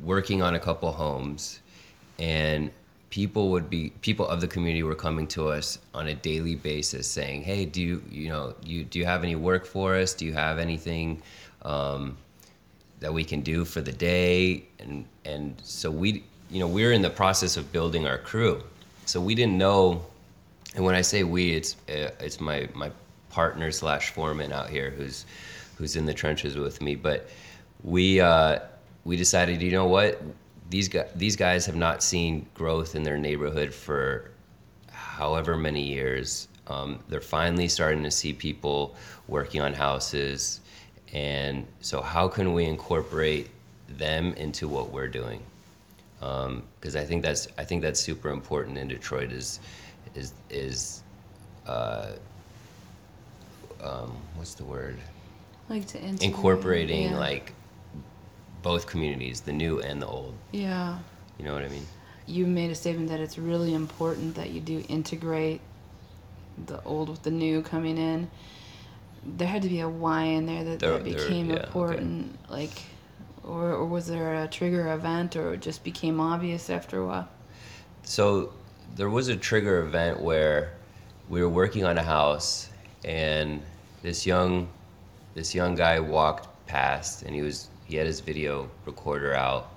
working 0.00 0.42
on 0.42 0.54
a 0.54 0.58
couple 0.60 0.90
homes, 0.92 1.60
and 2.18 2.70
people 3.10 3.50
would 3.50 3.70
be 3.70 3.90
people 4.00 4.26
of 4.26 4.40
the 4.40 4.48
community 4.48 4.82
were 4.82 4.94
coming 4.94 5.26
to 5.28 5.48
us 5.48 5.78
on 5.94 6.08
a 6.08 6.14
daily 6.14 6.56
basis 6.56 7.06
saying, 7.06 7.42
"Hey, 7.42 7.64
do 7.64 7.80
you 7.80 8.02
you 8.10 8.28
know 8.28 8.54
you 8.64 8.84
do 8.84 8.98
you 8.98 9.04
have 9.04 9.22
any 9.22 9.36
work 9.36 9.66
for 9.66 9.94
us? 9.94 10.14
Do 10.14 10.24
you 10.24 10.32
have 10.32 10.58
anything?" 10.58 11.22
Um, 11.62 12.16
that 13.00 13.12
we 13.12 13.22
can 13.24 13.40
do 13.42 13.64
for 13.66 13.82
the 13.82 13.92
day 13.92 14.64
and 14.78 15.04
and 15.24 15.54
so 15.62 15.90
we 15.90 16.24
you 16.54 16.60
know 16.60 16.66
we're 16.68 16.92
in 16.92 17.02
the 17.02 17.10
process 17.10 17.56
of 17.56 17.70
building 17.72 18.06
our 18.06 18.18
crew 18.18 18.62
so 19.04 19.20
we 19.20 19.34
didn't 19.34 19.58
know 19.58 20.02
and 20.74 20.84
when 20.84 20.94
i 20.94 21.02
say 21.02 21.22
we 21.22 21.50
it's 21.50 21.76
uh, 21.88 22.10
it's 22.20 22.40
my 22.40 22.68
my 22.74 22.90
partner 23.30 23.70
slash 23.70 24.10
foreman 24.10 24.52
out 24.52 24.70
here 24.70 24.90
who's 24.90 25.26
who's 25.76 25.96
in 25.96 26.06
the 26.06 26.14
trenches 26.14 26.56
with 26.56 26.80
me 26.80 26.94
but 26.94 27.28
we 27.82 28.20
uh 28.20 28.58
we 29.04 29.16
decided 29.16 29.60
you 29.60 29.72
know 29.72 29.86
what 29.86 30.22
these 30.70 30.88
guys 30.88 31.10
these 31.14 31.36
guys 31.36 31.66
have 31.66 31.76
not 31.76 32.02
seen 32.02 32.46
growth 32.54 32.94
in 32.94 33.02
their 33.02 33.18
neighborhood 33.18 33.72
for 33.74 34.30
however 35.14 35.56
many 35.56 35.82
years. 35.82 36.48
Um, 36.66 36.98
they're 37.08 37.20
finally 37.20 37.68
starting 37.68 38.02
to 38.04 38.10
see 38.10 38.32
people 38.32 38.96
working 39.28 39.60
on 39.60 39.74
houses, 39.74 40.60
and 41.12 41.66
so 41.80 42.00
how 42.00 42.26
can 42.28 42.54
we 42.54 42.64
incorporate 42.64 43.50
them 43.88 44.32
into 44.34 44.66
what 44.66 44.90
we're 44.90 45.08
doing? 45.08 45.42
Because 46.80 46.96
I 46.96 47.04
think 47.04 47.22
that's 47.22 47.48
I 47.58 47.64
think 47.64 47.82
that's 47.82 48.00
super 48.00 48.30
important 48.30 48.78
in 48.78 48.88
Detroit. 48.88 49.30
Is 49.32 49.60
is 50.14 50.32
is 50.50 51.02
uh, 51.66 52.12
um, 53.82 54.16
what's 54.36 54.54
the 54.54 54.64
word? 54.64 54.96
Like 55.68 55.86
to 55.88 55.98
integrate, 55.98 56.22
Incorporating 56.22 57.10
yeah. 57.10 57.18
like 57.18 57.52
both 58.62 58.86
communities, 58.86 59.40
the 59.42 59.52
new 59.52 59.80
and 59.80 60.00
the 60.00 60.06
old. 60.06 60.34
yeah. 60.52 60.98
You 61.38 61.44
know 61.44 61.52
what 61.54 61.64
I 61.64 61.68
mean? 61.68 61.84
You 62.26 62.46
made 62.46 62.70
a 62.70 62.74
statement 62.76 63.08
that 63.08 63.18
it's 63.20 63.36
really 63.38 63.74
important 63.74 64.36
that 64.36 64.50
you 64.50 64.60
do 64.60 64.84
integrate 64.88 65.60
the 66.66 66.80
old 66.84 67.08
with 67.08 67.22
the 67.24 67.30
new 67.32 67.60
coming 67.60 67.98
in. 67.98 68.30
There 69.26 69.48
had 69.48 69.62
to 69.62 69.68
be 69.68 69.80
a 69.80 69.88
why 69.88 70.22
in 70.24 70.46
there 70.46 70.62
that, 70.64 70.78
There- 70.78 70.92
that 70.92 71.04
there- 71.04 71.14
became 71.14 71.48
yeah, 71.50 71.56
okay. 71.56 71.64
important, 71.66 72.38
like, 72.48 72.70
or, 73.46 73.72
or 73.72 73.86
was 73.86 74.06
there 74.06 74.42
a 74.42 74.48
trigger 74.48 74.92
event, 74.92 75.36
or 75.36 75.54
it 75.54 75.60
just 75.60 75.84
became 75.84 76.20
obvious 76.20 76.70
after 76.70 77.00
a 77.00 77.06
while? 77.06 77.28
So 78.02 78.52
there 78.96 79.10
was 79.10 79.28
a 79.28 79.36
trigger 79.36 79.80
event 79.80 80.20
where 80.20 80.72
we 81.28 81.42
were 81.42 81.48
working 81.48 81.84
on 81.84 81.98
a 81.98 82.02
house 82.02 82.68
and 83.04 83.62
this 84.02 84.26
young 84.26 84.68
this 85.34 85.54
young 85.54 85.74
guy 85.74 85.98
walked 85.98 86.48
past 86.66 87.22
and 87.22 87.34
he 87.34 87.42
was 87.42 87.68
he 87.86 87.96
had 87.96 88.06
his 88.06 88.20
video 88.20 88.68
recorder 88.86 89.34
out 89.34 89.70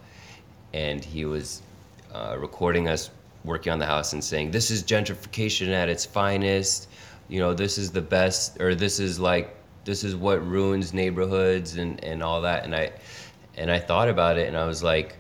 and 0.74 1.04
he 1.04 1.26
was 1.26 1.62
uh, 2.14 2.36
recording 2.38 2.88
us 2.88 3.10
working 3.44 3.72
on 3.72 3.80
the 3.80 3.86
house 3.86 4.14
and 4.14 4.24
saying 4.24 4.52
this 4.52 4.70
is 4.70 4.84
gentrification 4.84 5.70
at 5.70 5.90
its 5.90 6.06
finest 6.06 6.90
you 7.30 7.40
know 7.40 7.54
this 7.54 7.78
is 7.78 7.92
the 7.92 8.02
best 8.02 8.60
or 8.60 8.76
this 8.76 9.00
is 9.00 9.20
like 9.20 9.56
this 9.86 10.04
is 10.04 10.16
what 10.16 10.46
ruins 10.46 10.94
neighborhoods 10.94 11.78
and 11.78 12.04
and 12.04 12.22
all 12.22 12.42
that 12.42 12.66
and 12.66 12.76
i 12.76 12.92
and 13.58 13.72
I 13.72 13.80
thought 13.80 14.08
about 14.08 14.38
it, 14.38 14.48
and 14.48 14.56
I 14.56 14.66
was 14.66 14.84
like, 14.84 15.18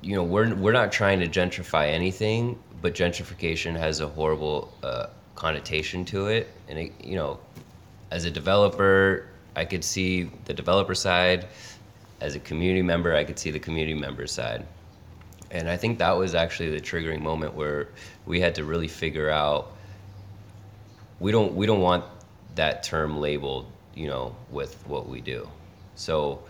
you 0.00 0.16
know, 0.16 0.24
we're 0.24 0.54
we're 0.54 0.72
not 0.72 0.90
trying 0.90 1.20
to 1.20 1.28
gentrify 1.28 1.88
anything, 1.88 2.58
but 2.80 2.94
gentrification 2.94 3.76
has 3.76 4.00
a 4.00 4.08
horrible 4.08 4.72
uh, 4.82 5.06
connotation 5.34 6.04
to 6.06 6.26
it, 6.26 6.48
and 6.68 6.78
it, 6.78 6.92
you 7.04 7.16
know, 7.16 7.38
as 8.10 8.24
a 8.24 8.30
developer, 8.30 9.28
I 9.54 9.64
could 9.64 9.84
see 9.84 10.30
the 10.44 10.54
developer 10.54 10.94
side. 10.94 11.46
As 12.20 12.36
a 12.36 12.40
community 12.40 12.82
member, 12.82 13.16
I 13.16 13.24
could 13.24 13.38
see 13.38 13.50
the 13.50 13.58
community 13.58 13.94
member 13.98 14.28
side. 14.28 14.64
And 15.50 15.68
I 15.68 15.76
think 15.76 15.98
that 15.98 16.12
was 16.12 16.34
actually 16.34 16.70
the 16.70 16.80
triggering 16.80 17.20
moment 17.20 17.54
where 17.54 17.88
we 18.26 18.40
had 18.40 18.54
to 18.54 18.64
really 18.64 18.86
figure 18.88 19.28
out 19.28 19.72
we 21.20 21.30
don't 21.32 21.54
we 21.54 21.66
don't 21.66 21.80
want 21.80 22.04
that 22.54 22.82
term 22.82 23.18
labeled, 23.18 23.66
you 23.94 24.06
know, 24.06 24.36
with 24.50 24.86
what 24.86 25.08
we 25.08 25.20
do. 25.20 25.48
So 25.94 26.42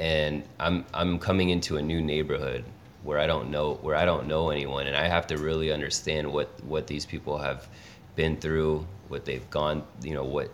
and 0.00 0.42
I'm 0.58 0.86
I'm 0.94 1.18
coming 1.18 1.50
into 1.50 1.76
a 1.76 1.82
new 1.82 2.00
neighborhood 2.00 2.64
where 3.02 3.18
I 3.18 3.26
don't 3.26 3.50
know 3.50 3.74
where 3.82 3.94
I 3.94 4.06
don't 4.06 4.26
know 4.26 4.48
anyone 4.48 4.86
and 4.86 4.96
I 4.96 5.06
have 5.06 5.26
to 5.26 5.36
really 5.36 5.70
understand 5.70 6.32
what 6.32 6.48
what 6.64 6.86
these 6.86 7.04
people 7.04 7.36
have 7.36 7.68
been 8.16 8.38
through, 8.38 8.86
what 9.08 9.26
they've 9.26 9.48
gone, 9.50 9.84
you 10.02 10.14
know, 10.14 10.24
what 10.24 10.50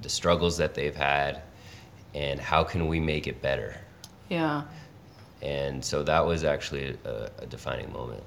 the 0.00 0.08
struggles 0.08 0.56
that 0.56 0.74
they've 0.74 0.96
had 0.96 1.42
and 2.14 2.40
how 2.40 2.64
can 2.64 2.88
we 2.88 2.98
make 2.98 3.26
it 3.26 3.42
better. 3.42 3.76
Yeah. 4.30 4.62
And 5.42 5.84
so 5.84 6.02
that 6.02 6.24
was 6.24 6.42
actually 6.42 6.96
a, 7.04 7.30
a 7.38 7.46
defining 7.46 7.92
moment. 7.92 8.22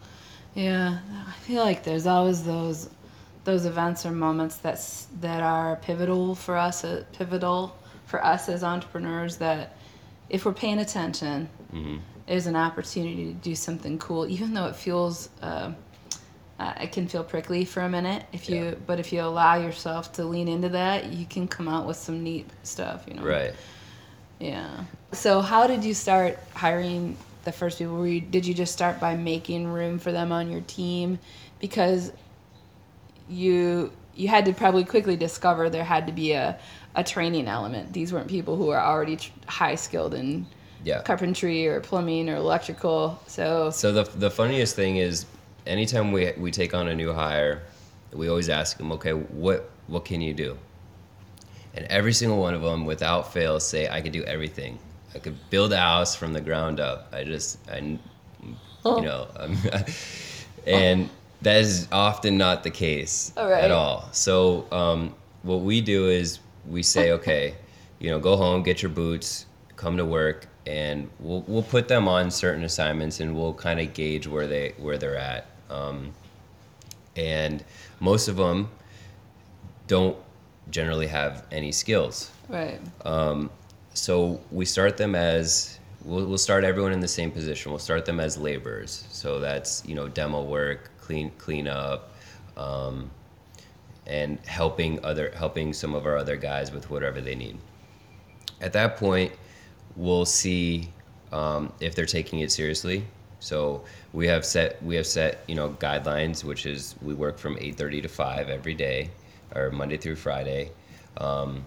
Yeah, 0.53 0.99
I 1.27 1.31
feel 1.39 1.63
like 1.63 1.83
there's 1.83 2.05
always 2.05 2.43
those 2.43 2.91
those 3.43 3.65
events 3.65 4.05
or 4.05 4.11
moments 4.11 4.57
that 4.57 4.79
that 5.19 5.41
are 5.41 5.77
pivotal 5.77 6.35
for 6.35 6.57
us, 6.57 6.83
uh, 6.83 7.03
pivotal 7.13 7.75
for 8.05 8.23
us 8.23 8.49
as 8.49 8.63
entrepreneurs. 8.63 9.37
That 9.37 9.75
if 10.29 10.45
we're 10.45 10.53
paying 10.53 10.79
attention, 10.79 11.49
mm-hmm. 11.73 11.97
is 12.27 12.47
an 12.47 12.55
opportunity 12.55 13.27
to 13.27 13.33
do 13.33 13.55
something 13.55 13.97
cool, 13.99 14.27
even 14.27 14.53
though 14.53 14.65
it 14.65 14.75
feels. 14.75 15.29
Uh, 15.41 15.73
uh, 16.59 16.73
it 16.79 16.91
can 16.91 17.07
feel 17.07 17.23
prickly 17.23 17.65
for 17.65 17.81
a 17.81 17.89
minute 17.89 18.23
if 18.31 18.47
you 18.47 18.63
yeah. 18.63 18.75
but 18.85 18.99
if 18.99 19.11
you 19.11 19.19
allow 19.19 19.55
yourself 19.55 20.13
to 20.13 20.23
lean 20.23 20.47
into 20.47 20.69
that 20.69 21.11
you 21.11 21.25
can 21.25 21.47
come 21.47 21.67
out 21.67 21.85
with 21.85 21.97
some 21.97 22.23
neat 22.23 22.47
stuff 22.61 23.03
you 23.07 23.15
know 23.15 23.23
right 23.23 23.55
yeah 24.39 24.83
so 25.11 25.41
how 25.41 25.65
did 25.65 25.83
you 25.83 25.95
start 25.95 26.37
hiring 26.53 27.17
the 27.43 27.51
first 27.51 27.79
people 27.79 27.95
were 27.97 28.07
you, 28.07 28.21
did 28.21 28.45
you 28.45 28.53
just 28.53 28.71
start 28.71 28.99
by 28.99 29.15
making 29.15 29.67
room 29.67 29.99
for 29.99 30.11
them 30.11 30.31
on 30.31 30.49
your 30.49 30.61
team 30.61 31.19
because 31.59 32.11
you 33.27 33.91
you 34.15 34.27
had 34.27 34.45
to 34.45 34.53
probably 34.53 34.83
quickly 34.83 35.15
discover 35.15 35.69
there 35.69 35.83
had 35.83 36.07
to 36.07 36.13
be 36.13 36.33
a, 36.33 36.57
a 36.95 37.03
training 37.03 37.47
element 37.47 37.91
these 37.93 38.13
weren't 38.13 38.27
people 38.27 38.55
who 38.55 38.69
are 38.69 38.79
already 38.79 39.17
tr- 39.17 39.31
high 39.47 39.75
skilled 39.75 40.13
in 40.13 40.45
yeah. 40.83 41.01
carpentry 41.01 41.67
or 41.67 41.79
plumbing 41.79 42.29
or 42.29 42.35
electrical 42.35 43.19
so 43.27 43.69
so 43.69 43.91
the, 43.91 44.03
the 44.17 44.29
funniest 44.29 44.75
thing 44.75 44.97
is 44.97 45.25
anytime 45.65 46.11
we, 46.11 46.31
we 46.37 46.51
take 46.51 46.73
on 46.73 46.87
a 46.87 46.95
new 46.95 47.13
hire 47.13 47.63
we 48.11 48.27
always 48.29 48.49
ask 48.49 48.77
them 48.77 48.91
okay 48.91 49.11
what 49.13 49.69
what 49.87 50.05
can 50.05 50.21
you 50.21 50.33
do 50.33 50.57
and 51.75 51.85
every 51.85 52.13
single 52.13 52.39
one 52.39 52.53
of 52.53 52.61
them 52.61 52.85
without 52.85 53.33
fail 53.33 53.59
say 53.59 53.87
i 53.89 54.01
can 54.01 54.11
do 54.11 54.23
everything 54.23 54.77
I 55.15 55.19
could 55.19 55.37
build 55.49 55.71
a 55.73 55.77
house 55.77 56.15
from 56.15 56.33
the 56.33 56.41
ground 56.41 56.79
up. 56.79 57.07
I 57.13 57.23
just, 57.23 57.59
I, 57.69 57.99
oh. 58.83 58.97
you 58.97 59.05
know, 59.05 59.27
and 60.67 61.09
that 61.41 61.61
is 61.61 61.87
often 61.91 62.37
not 62.37 62.63
the 62.63 62.71
case 62.71 63.31
all 63.37 63.49
right. 63.49 63.63
at 63.63 63.71
all. 63.71 64.09
So 64.11 64.65
um, 64.71 65.13
what 65.43 65.61
we 65.61 65.81
do 65.81 66.09
is 66.09 66.39
we 66.67 66.83
say, 66.83 67.11
okay, 67.11 67.55
you 67.99 68.09
know, 68.09 68.19
go 68.19 68.35
home, 68.35 68.63
get 68.63 68.81
your 68.81 68.89
boots, 68.89 69.45
come 69.75 69.97
to 69.97 70.05
work, 70.05 70.47
and 70.65 71.09
we'll 71.19 71.43
we'll 71.47 71.63
put 71.63 71.87
them 71.87 72.07
on 72.07 72.31
certain 72.31 72.63
assignments, 72.63 73.19
and 73.19 73.35
we'll 73.35 73.53
kind 73.53 73.79
of 73.79 73.93
gauge 73.93 74.27
where 74.27 74.47
they 74.47 74.73
where 74.77 74.97
they're 74.97 75.17
at. 75.17 75.47
Um, 75.69 76.13
and 77.15 77.63
most 77.99 78.27
of 78.27 78.37
them 78.37 78.69
don't 79.87 80.17
generally 80.69 81.07
have 81.07 81.45
any 81.51 81.71
skills. 81.71 82.31
Right. 82.49 82.79
Um, 83.05 83.49
so 83.93 84.41
we 84.51 84.65
start 84.65 84.97
them 84.97 85.15
as 85.15 85.79
we'll, 86.03 86.25
we'll 86.25 86.37
start 86.37 86.63
everyone 86.63 86.91
in 86.91 86.99
the 86.99 87.07
same 87.07 87.31
position. 87.31 87.71
We'll 87.71 87.79
start 87.79 88.05
them 88.05 88.19
as 88.19 88.37
laborers. 88.37 89.05
So 89.09 89.39
that's 89.39 89.83
you 89.85 89.95
know 89.95 90.07
demo 90.07 90.43
work, 90.43 90.91
clean 90.99 91.31
clean 91.37 91.67
up, 91.67 92.13
um, 92.57 93.09
and 94.07 94.39
helping 94.45 95.03
other 95.03 95.31
helping 95.35 95.73
some 95.73 95.93
of 95.93 96.05
our 96.05 96.17
other 96.17 96.35
guys 96.35 96.71
with 96.71 96.89
whatever 96.89 97.21
they 97.21 97.35
need. 97.35 97.57
At 98.61 98.73
that 98.73 98.97
point, 98.97 99.31
we'll 99.95 100.25
see 100.25 100.89
um, 101.31 101.71
if 101.79 101.95
they're 101.95 102.05
taking 102.05 102.39
it 102.39 102.51
seriously. 102.51 103.05
So 103.39 103.83
we 104.13 104.27
have 104.27 104.45
set 104.45 104.81
we 104.83 104.95
have 104.95 105.07
set 105.07 105.43
you 105.47 105.55
know 105.55 105.69
guidelines, 105.79 106.43
which 106.43 106.65
is 106.65 106.95
we 107.01 107.13
work 107.13 107.37
from 107.37 107.55
8:30 107.57 108.01
to 108.03 108.07
5 108.07 108.49
every 108.49 108.73
day, 108.73 109.09
or 109.55 109.71
Monday 109.71 109.97
through 109.97 110.15
Friday. 110.15 110.71
Um, 111.17 111.65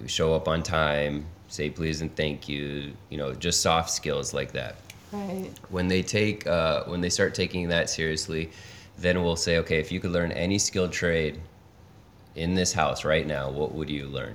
we 0.00 0.08
show 0.08 0.34
up 0.34 0.48
on 0.48 0.62
time, 0.62 1.26
say 1.48 1.70
please 1.70 2.00
and 2.00 2.14
thank 2.16 2.48
you, 2.48 2.92
you 3.08 3.18
know, 3.18 3.32
just 3.32 3.60
soft 3.60 3.90
skills 3.90 4.34
like 4.34 4.52
that. 4.52 4.76
Right. 5.12 5.50
When 5.70 5.88
they 5.88 6.02
take, 6.02 6.46
uh, 6.46 6.84
when 6.84 7.00
they 7.00 7.08
start 7.08 7.34
taking 7.34 7.68
that 7.68 7.88
seriously, 7.88 8.50
then 8.98 9.22
we'll 9.22 9.36
say, 9.36 9.58
okay, 9.58 9.78
if 9.78 9.92
you 9.92 10.00
could 10.00 10.10
learn 10.10 10.32
any 10.32 10.58
skilled 10.58 10.92
trade 10.92 11.40
in 12.34 12.54
this 12.54 12.72
house 12.72 13.04
right 13.04 13.26
now, 13.26 13.50
what 13.50 13.74
would 13.74 13.90
you 13.90 14.06
learn? 14.06 14.34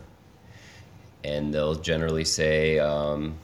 And 1.23 1.53
they'll 1.53 1.75
generally 1.75 2.25
say, 2.25 2.79
um, 2.79 3.35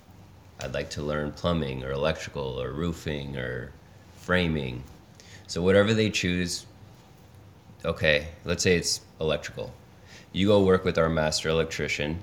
I'd 0.61 0.73
like 0.73 0.89
to 0.91 1.01
learn 1.01 1.31
plumbing 1.31 1.83
or 1.83 1.91
electrical 1.91 2.61
or 2.61 2.71
roofing 2.71 3.37
or 3.37 3.71
framing. 4.15 4.83
So 5.47 5.61
whatever 5.61 5.93
they 5.93 6.09
choose, 6.09 6.65
okay, 7.85 8.27
let's 8.45 8.63
say 8.63 8.75
it's 8.75 9.01
electrical 9.21 9.71
you 10.37 10.47
go 10.47 10.61
work 10.61 10.85
with 10.85 10.97
our 10.97 11.09
master 11.09 11.49
electrician. 11.49 12.19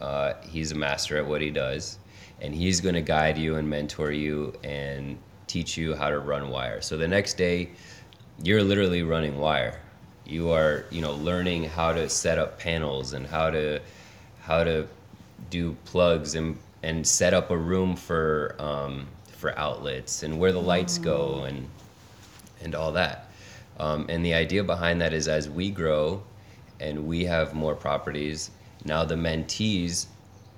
Uh, 0.00 0.34
he's 0.42 0.72
a 0.72 0.74
master 0.74 1.16
at 1.18 1.26
what 1.26 1.40
he 1.40 1.50
does, 1.50 1.98
and 2.40 2.54
he's 2.54 2.80
going 2.80 2.94
to 2.94 3.00
guide 3.00 3.38
you 3.38 3.56
and 3.56 3.68
mentor 3.68 4.10
you 4.10 4.52
and 4.64 5.16
teach 5.46 5.76
you 5.76 5.94
how 5.94 6.10
to 6.10 6.18
run 6.18 6.48
wire. 6.48 6.80
So 6.80 6.96
the 6.96 7.06
next 7.06 7.34
day, 7.34 7.70
you're 8.42 8.62
literally 8.62 9.02
running 9.02 9.38
wire. 9.38 9.80
You 10.26 10.50
are, 10.50 10.84
you 10.90 11.00
know, 11.00 11.12
learning 11.12 11.64
how 11.64 11.92
to 11.92 12.08
set 12.08 12.38
up 12.38 12.58
panels 12.58 13.12
and 13.12 13.26
how 13.26 13.50
to 13.50 13.80
how 14.40 14.64
to 14.64 14.86
do 15.50 15.76
plugs 15.84 16.34
and 16.34 16.58
and 16.82 17.06
set 17.06 17.34
up 17.34 17.50
a 17.50 17.56
room 17.56 17.96
for 17.96 18.56
um, 18.58 19.06
for 19.26 19.58
outlets 19.58 20.22
and 20.22 20.38
where 20.38 20.52
the 20.52 20.60
lights 20.60 20.98
go 20.98 21.44
and 21.44 21.68
and 22.62 22.74
all 22.74 22.92
that. 22.92 23.30
Um, 23.78 24.06
and 24.08 24.24
the 24.24 24.34
idea 24.34 24.62
behind 24.62 25.00
that 25.00 25.12
is 25.12 25.28
as 25.28 25.50
we 25.50 25.70
grow 25.70 26.22
and 26.80 27.06
we 27.06 27.24
have 27.24 27.54
more 27.54 27.74
properties. 27.74 28.50
Now 28.84 29.04
the 29.04 29.14
mentees 29.14 30.06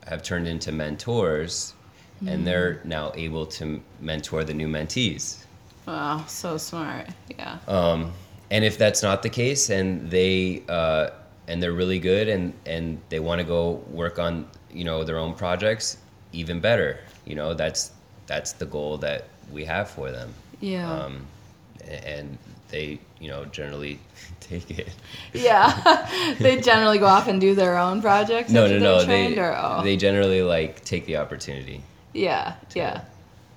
have 0.07 0.23
turned 0.23 0.47
into 0.47 0.73
mentors, 0.73 1.75
mm. 2.23 2.31
and 2.31 2.47
they're 2.47 2.81
now 2.85 3.13
able 3.15 3.47
to 3.47 3.83
mentor 4.01 4.45
the 4.45 4.55
new 4.55 4.69
mentees. 4.69 5.46
Wow, 5.87 6.25
so 6.27 6.57
smart. 6.57 7.09
Yeah. 7.31 7.59
Um, 7.69 8.13
and 8.51 8.65
if 8.65 8.79
that's 8.79 9.03
not 9.03 9.23
the 9.23 9.29
case, 9.29 9.71
and 9.71 10.11
they 10.11 10.63
uh, 10.69 11.11
and 11.49 11.63
they're 11.63 11.73
really 11.73 11.99
good, 11.99 12.29
and 12.29 12.53
and 12.65 13.01
they 13.09 13.21
want 13.21 13.41
to 13.41 13.47
go 13.47 13.85
work 13.91 14.19
on 14.19 14.49
you 14.73 14.85
know 14.85 15.05
their 15.05 15.19
own 15.19 15.35
projects, 15.35 15.99
even 16.33 16.61
better. 16.61 17.01
You 17.25 17.35
know 17.37 17.55
that's 17.55 17.93
that's 18.27 18.53
the 18.53 18.67
goal 18.67 18.99
that 18.99 19.29
we 19.53 19.65
have 19.65 19.89
for 19.89 20.11
them. 20.11 20.35
Yeah. 20.61 20.91
Um, 20.91 21.27
and 21.89 22.37
they 22.69 22.99
you 23.21 23.29
know 23.29 23.45
generally 23.47 23.99
take 24.41 24.71
it. 24.71 24.89
Yeah, 25.33 26.35
they 26.39 26.61
generally 26.61 26.99
go 26.99 27.07
off 27.07 27.29
and 27.29 27.41
do 27.41 27.55
their 27.55 27.77
own 27.77 28.01
projects. 28.01 28.51
No, 28.51 28.67
no, 28.67 28.79
no. 28.79 29.05
They 29.05 29.39
or, 29.39 29.57
oh. 29.57 29.83
they 29.83 29.97
generally 29.97 30.43
like 30.43 30.85
take 30.85 31.07
the 31.07 31.17
opportunity. 31.17 31.83
Yeah, 32.13 32.55
to, 32.71 32.79
yeah. 32.79 33.01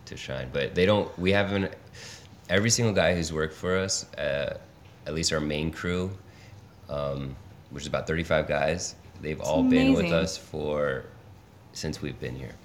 To 0.06 0.18
shine, 0.18 0.50
but 0.52 0.76
they 0.76 0.86
don't. 0.86 1.18
We 1.20 1.32
haven't. 1.32 1.74
Every 2.50 2.70
single 2.70 2.94
guy 2.94 3.16
who's 3.16 3.32
worked 3.32 3.54
for 3.54 3.78
us, 3.78 4.12
uh, 4.16 4.58
at 5.06 5.14
least 5.14 5.32
our 5.32 5.40
main 5.40 5.72
crew, 5.72 6.12
um, 6.90 7.36
which 7.70 7.84
is 7.84 7.88
about 7.88 8.08
thirty-five 8.08 8.48
guys, 8.48 8.96
they've 9.22 9.40
all 9.40 9.60
amazing. 9.60 9.94
been 9.94 10.04
with 10.04 10.12
us 10.12 10.38
for 10.38 11.06
since 11.74 12.02
we've 12.02 12.20
been 12.20 12.36
here. 12.36 12.56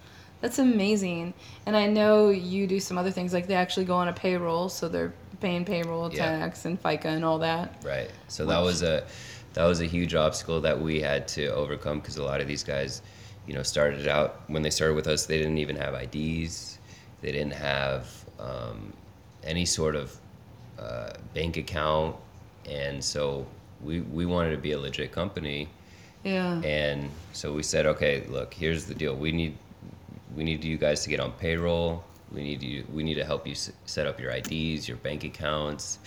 That's 0.41 0.59
amazing. 0.59 1.33
And 1.65 1.77
I 1.77 1.87
know 1.87 2.29
you 2.31 2.67
do 2.67 2.79
some 2.79 2.99
other 2.99 3.11
things 3.11 3.33
like 3.33 3.47
they 3.47 3.55
actually 3.55 3.87
go 3.87 3.95
on 3.95 4.09
a 4.09 4.13
payroll, 4.13 4.69
so 4.69 4.89
they're 4.89 5.13
paying 5.41 5.65
payroll 5.65 6.11
tax 6.11 6.65
and 6.65 6.83
FICA 6.83 7.07
and 7.07 7.25
all 7.25 7.39
that. 7.39 7.83
Right. 7.85 8.11
So 8.29 8.45
that 8.47 8.59
was 8.59 8.83
a 8.83 9.07
that 9.55 9.65
was 9.65 9.81
a 9.81 9.87
huge 9.87 10.15
obstacle 10.15 10.61
that 10.61 10.79
we 10.79 11.01
had 11.01 11.27
to 11.29 11.47
overcome 11.49 12.01
because 12.01 12.17
a 12.17 12.25
lot 12.25 12.41
of 12.41 12.47
these 12.47 12.65
guys, 12.65 13.03
you 13.47 13.55
know, 13.55 13.63
started 13.63 14.09
out 14.09 14.43
when 14.49 14.63
they 14.63 14.71
started 14.71 14.95
with 14.95 15.07
us, 15.07 15.27
they 15.27 15.39
didn't 15.39 15.59
even 15.59 15.77
have 15.77 15.95
IDs, 15.95 16.79
they 17.21 17.33
didn't 17.33 17.53
have 17.53 18.09
um, 18.39 18.93
any 19.45 19.65
sort 19.65 19.97
of 19.97 20.17
uh, 20.79 21.13
bank 21.35 21.57
account, 21.57 22.17
and 22.69 23.03
so 23.03 23.47
we 23.83 24.01
we 24.01 24.27
wanted 24.27 24.51
to 24.51 24.59
be 24.59 24.73
a 24.73 24.79
legit 24.79 25.13
company. 25.13 25.69
Yeah. 26.25 26.61
And 26.63 27.11
so 27.35 27.53
we 27.53 27.63
said, 27.63 27.85
okay, 27.87 28.25
look, 28.31 28.55
here's 28.55 28.87
the 28.87 28.95
deal. 28.95 29.15
We 29.15 29.31
need 29.31 29.57
we 30.35 30.43
need 30.45 30.65
you 30.65 30.79
guys 30.79 31.03
to 31.05 31.11
get 31.11 31.21
on 31.21 31.33
payroll. 31.33 32.03
We 32.33 32.43
need 32.43 32.63
you. 32.63 32.85
We 32.93 33.03
need 33.03 33.15
to 33.17 33.25
help 33.25 33.47
you 33.47 33.53
s- 33.53 33.71
set 33.85 34.07
up 34.07 34.19
your 34.19 34.31
IDs, 34.31 34.89
your 34.89 34.97
bank 34.99 35.23
accounts. 35.25 35.99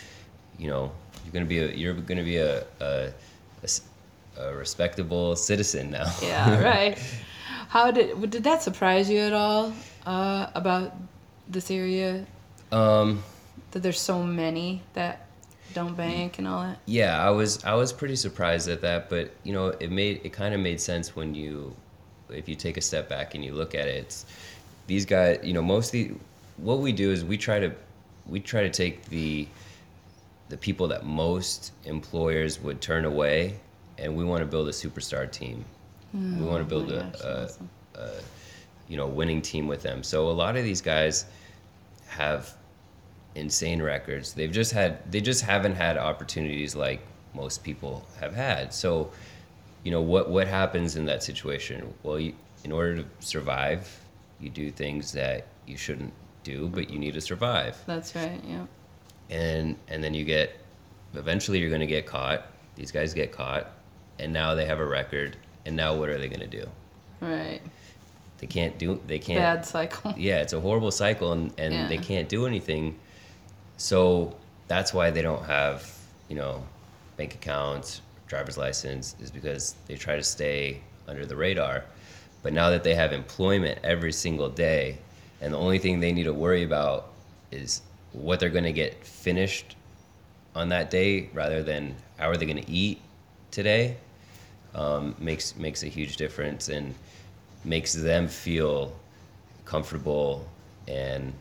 You 0.57 0.67
know, 0.69 0.91
you're 1.23 1.33
gonna 1.33 1.45
be 1.45 1.59
a 1.59 1.67
you're 1.71 1.93
gonna 1.93 2.23
be 2.23 2.37
a 2.37 2.63
a, 2.81 3.11
a 3.63 3.69
a 4.39 4.55
respectable 4.55 5.35
citizen 5.35 5.91
now. 5.91 6.11
Yeah, 6.21 6.61
right. 6.63 6.97
How 7.69 7.91
did 7.91 8.29
did 8.31 8.43
that 8.43 8.63
surprise 8.63 9.09
you 9.09 9.19
at 9.19 9.33
all 9.33 9.71
uh, 10.05 10.47
about 10.55 10.93
this 11.47 11.69
area? 11.69 12.25
Um, 12.71 13.23
That 13.71 13.83
there's 13.83 13.99
so 13.99 14.23
many 14.23 14.81
that 14.93 15.27
don't 15.73 15.95
bank 15.95 16.39
and 16.39 16.47
all 16.47 16.63
that. 16.63 16.79
yeah, 16.85 17.21
I 17.25 17.29
was 17.29 17.63
I 17.63 17.73
was 17.75 17.93
pretty 17.93 18.15
surprised 18.15 18.67
at 18.69 18.81
that, 18.81 19.09
but 19.09 19.31
you 19.43 19.53
know, 19.53 19.67
it 19.67 19.91
made 19.91 20.21
it 20.23 20.33
kind 20.33 20.53
of 20.53 20.59
made 20.61 20.79
sense 20.81 21.15
when 21.15 21.35
you 21.35 21.75
if 22.29 22.49
you 22.49 22.55
take 22.55 22.77
a 22.77 22.81
step 22.81 23.07
back 23.09 23.35
and 23.35 23.43
you 23.45 23.53
look 23.53 23.75
at 23.75 23.87
it. 23.87 23.95
It's, 23.95 24.25
these 24.87 25.05
guys, 25.05 25.39
you 25.43 25.53
know, 25.53 25.61
mostly 25.61 26.15
what 26.57 26.79
we 26.79 26.91
do 26.93 27.11
is 27.11 27.23
we 27.25 27.37
try 27.37 27.59
to 27.59 27.71
we 28.25 28.39
try 28.39 28.61
to 28.63 28.69
take 28.69 29.05
the 29.09 29.47
the 30.49 30.57
people 30.57 30.87
that 30.87 31.05
most 31.05 31.73
employers 31.85 32.59
would 32.61 32.79
turn 32.81 33.03
away, 33.05 33.59
and 33.97 34.15
we 34.15 34.23
want 34.23 34.39
to 34.41 34.45
build 34.45 34.67
a 34.69 34.71
superstar 34.71 35.29
team. 35.29 35.63
we 36.13 36.41
want 36.45 36.59
to 36.59 36.65
build 36.65 36.89
a, 36.91 37.03
gosh, 37.11 37.21
a, 37.21 37.43
awesome. 37.43 37.69
a 37.95 38.09
you 38.87 38.95
know 38.97 39.07
winning 39.07 39.41
team 39.41 39.67
with 39.67 39.81
them. 39.83 40.01
So 40.03 40.29
a 40.29 40.31
lot 40.31 40.55
of 40.55 40.63
these 40.63 40.81
guys 40.81 41.25
have 42.07 42.55
insane 43.37 43.81
records. 43.81 44.33
They've 44.33 44.51
just 44.51 44.71
had 44.73 45.09
they 45.11 45.21
just 45.21 45.43
haven't 45.43 45.75
had 45.75 45.97
opportunities 45.97 46.75
like 46.75 46.99
most 47.33 47.63
people 47.63 48.05
have 48.19 48.33
had. 48.33 48.73
So, 48.73 49.11
you 49.83 49.91
know 49.91 50.01
what 50.01 50.29
what 50.29 50.47
happens 50.47 50.95
in 50.95 51.05
that 51.05 51.23
situation? 51.23 51.93
Well, 52.03 52.19
you, 52.19 52.33
in 52.63 52.71
order 52.71 52.97
to 52.97 53.05
survive, 53.19 53.87
you 54.39 54.49
do 54.49 54.71
things 54.71 55.11
that 55.13 55.45
you 55.67 55.77
shouldn't 55.77 56.13
do, 56.43 56.67
but 56.67 56.89
you 56.89 56.99
need 56.99 57.13
to 57.13 57.21
survive. 57.21 57.77
That's 57.85 58.15
right. 58.15 58.41
Yeah. 58.45 58.65
And 59.29 59.77
and 59.87 60.03
then 60.03 60.13
you 60.13 60.25
get 60.25 60.57
eventually 61.13 61.59
you're 61.59 61.69
going 61.69 61.81
to 61.81 61.87
get 61.87 62.05
caught. 62.05 62.47
These 62.75 62.91
guys 62.91 63.13
get 63.13 63.31
caught, 63.31 63.71
and 64.19 64.33
now 64.33 64.55
they 64.55 64.65
have 64.65 64.79
a 64.79 64.85
record. 64.85 65.37
And 65.65 65.75
now 65.75 65.95
what 65.95 66.09
are 66.09 66.17
they 66.17 66.29
going 66.29 66.39
to 66.39 66.47
do? 66.47 66.65
Right. 67.19 67.59
They 68.39 68.47
can't 68.47 68.77
do 68.77 68.99
they 69.07 69.19
can't 69.19 69.39
Bad 69.39 69.65
cycle. 69.65 70.13
yeah, 70.17 70.41
it's 70.41 70.53
a 70.53 70.59
horrible 70.59 70.91
cycle, 70.91 71.33
and, 71.33 71.53
and 71.57 71.73
Yeah. 71.73 71.87
they 71.87 71.97
can't 71.97 72.29
do 72.29 72.45
anything. 72.47 72.97
So 73.77 74.35
that's 74.67 74.93
why 74.93 75.11
they 75.11 75.21
don't 75.21 75.45
have, 75.45 75.89
you 76.27 76.35
know, 76.35 76.63
bank 77.15 77.35
accounts, 77.35 78.01
driver's 78.27 78.57
license, 78.57 79.15
is 79.19 79.31
because 79.31 79.75
they 79.87 79.95
try 79.95 80.15
to 80.15 80.23
stay 80.23 80.81
under 81.07 81.25
the 81.25 81.35
radar. 81.35 81.85
But 82.43 82.53
now 82.53 82.69
that 82.69 82.83
they 82.83 82.95
have 82.95 83.13
employment 83.13 83.79
every 83.83 84.11
single 84.11 84.49
day, 84.49 84.97
and 85.41 85.53
the 85.53 85.57
only 85.57 85.79
thing 85.79 85.99
they 85.99 86.11
need 86.11 86.23
to 86.23 86.33
worry 86.33 86.63
about 86.63 87.09
is 87.51 87.81
what 88.13 88.39
they're 88.39 88.49
going 88.49 88.63
to 88.63 88.73
get 88.73 89.05
finished 89.05 89.75
on 90.55 90.69
that 90.69 90.89
day, 90.89 91.29
rather 91.33 91.61
than 91.61 91.95
how 92.17 92.29
are 92.29 92.37
they 92.37 92.45
going 92.45 92.63
to 92.63 92.69
eat 92.69 92.99
today, 93.51 93.95
um, 94.73 95.15
makes 95.19 95.55
makes 95.55 95.83
a 95.83 95.87
huge 95.87 96.17
difference 96.17 96.69
and 96.69 96.95
makes 97.63 97.93
them 97.93 98.27
feel 98.27 98.93
comfortable 99.65 100.47
and 100.87 101.33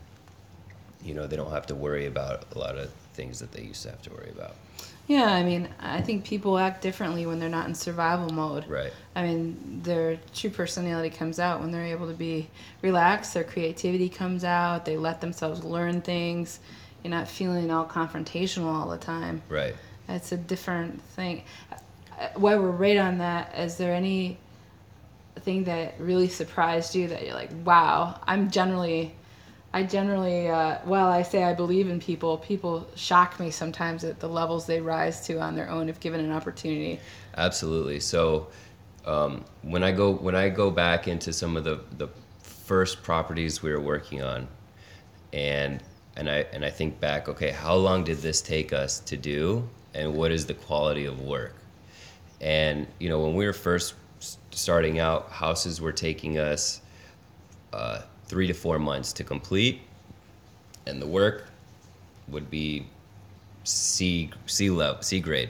you 1.06 1.14
know 1.14 1.26
they 1.26 1.36
don't 1.36 1.52
have 1.52 1.66
to 1.66 1.75
worry 1.75 2.06
about 2.06 2.44
a 2.54 2.58
lot 2.58 2.76
of 2.76 2.90
things 3.14 3.38
that 3.38 3.52
they 3.52 3.62
used 3.62 3.83
to 3.85 3.90
have 3.90 4.02
to 4.02 4.11
worry 4.11 4.31
about 4.35 4.54
Yeah, 5.07 5.33
I 5.33 5.42
mean, 5.44 5.68
I 5.81 6.00
think 6.02 6.24
people 6.24 6.59
act 6.59 6.83
differently 6.83 7.26
when 7.26 7.38
they're 7.38 7.48
not 7.48 7.68
in 7.68 7.74
survival 7.74 8.31
mode. 8.31 8.66
right 8.66 8.92
I 9.14 9.22
mean, 9.22 9.81
their 9.85 10.18
true 10.35 10.50
personality 10.50 11.11
comes 11.11 11.38
out 11.38 11.61
when 11.61 11.70
they're 11.70 11.85
able 11.96 12.09
to 12.09 12.14
be 12.14 12.48
relaxed. 12.83 13.33
Their 13.35 13.44
creativity 13.44 14.09
comes 14.09 14.42
out. 14.44 14.85
They 14.85 14.96
let 14.96 15.20
themselves 15.20 15.64
learn 15.64 16.02
things. 16.02 16.59
You're 17.02 17.12
not 17.12 17.28
feeling 17.28 17.70
all 17.70 17.87
confrontational 17.87 18.66
all 18.74 18.88
the 18.90 18.98
time. 18.98 19.42
right 19.48 19.74
It's 20.09 20.33
a 20.33 20.37
different 20.37 21.00
thing. 21.16 21.44
Uh, 21.72 22.28
While 22.35 22.61
we're 22.61 22.70
right 22.70 22.98
on 22.98 23.18
that, 23.18 23.57
is 23.57 23.76
there 23.76 23.94
any 23.94 24.38
thing 25.40 25.64
that 25.64 25.94
really 25.98 26.28
surprised 26.28 26.94
you 26.94 27.09
that 27.09 27.24
you're 27.24 27.35
like, 27.35 27.50
wow, 27.64 28.20
I'm 28.26 28.50
generally, 28.50 29.14
I 29.76 29.82
generally, 29.82 30.48
uh, 30.48 30.78
while 30.84 31.08
I 31.08 31.22
say 31.22 31.44
I 31.44 31.52
believe 31.52 31.88
in 31.88 32.00
people, 32.00 32.38
people 32.38 32.86
shock 32.94 33.38
me 33.38 33.50
sometimes 33.50 34.04
at 34.04 34.20
the 34.20 34.28
levels 34.28 34.66
they 34.66 34.80
rise 34.80 35.26
to 35.26 35.38
on 35.40 35.54
their 35.54 35.68
own 35.68 35.88
if 35.88 36.00
given 36.00 36.20
an 36.20 36.32
opportunity. 36.32 36.98
absolutely. 37.36 38.00
So 38.00 38.48
um, 39.04 39.44
when 39.62 39.84
i 39.84 39.92
go 39.92 40.10
when 40.10 40.34
i 40.34 40.48
go 40.48 40.70
back 40.70 41.06
into 41.06 41.32
some 41.32 41.56
of 41.56 41.64
the 41.64 41.80
the 41.96 42.08
first 42.40 43.02
properties 43.02 43.62
we 43.62 43.70
were 43.70 43.80
working 43.80 44.20
on 44.20 44.48
and 45.32 45.80
and 46.16 46.28
i 46.28 46.38
and 46.52 46.64
i 46.64 46.70
think 46.70 46.98
back 46.98 47.28
okay 47.28 47.50
how 47.50 47.74
long 47.74 48.02
did 48.02 48.18
this 48.18 48.42
take 48.42 48.72
us 48.72 48.98
to 48.98 49.16
do 49.16 49.68
and 49.94 50.12
what 50.14 50.30
is 50.30 50.44
the 50.46 50.54
quality 50.54 51.06
of 51.06 51.20
work? 51.20 51.54
And 52.40 52.86
you 52.98 53.08
know 53.08 53.20
when 53.20 53.34
we 53.34 53.46
were 53.46 53.52
first 53.52 53.94
starting 54.50 54.98
out 54.98 55.30
houses 55.30 55.80
were 55.80 55.92
taking 55.92 56.38
us 56.38 56.80
uh, 57.72 58.02
three 58.26 58.46
to 58.46 58.52
four 58.54 58.78
months 58.78 59.12
to 59.12 59.24
complete 59.24 59.80
and 60.86 61.00
the 61.00 61.06
work 61.06 61.48
would 62.28 62.50
be 62.50 62.86
c 63.64 64.30
c 64.46 64.70
level 64.70 65.02
c 65.02 65.20
grade 65.20 65.48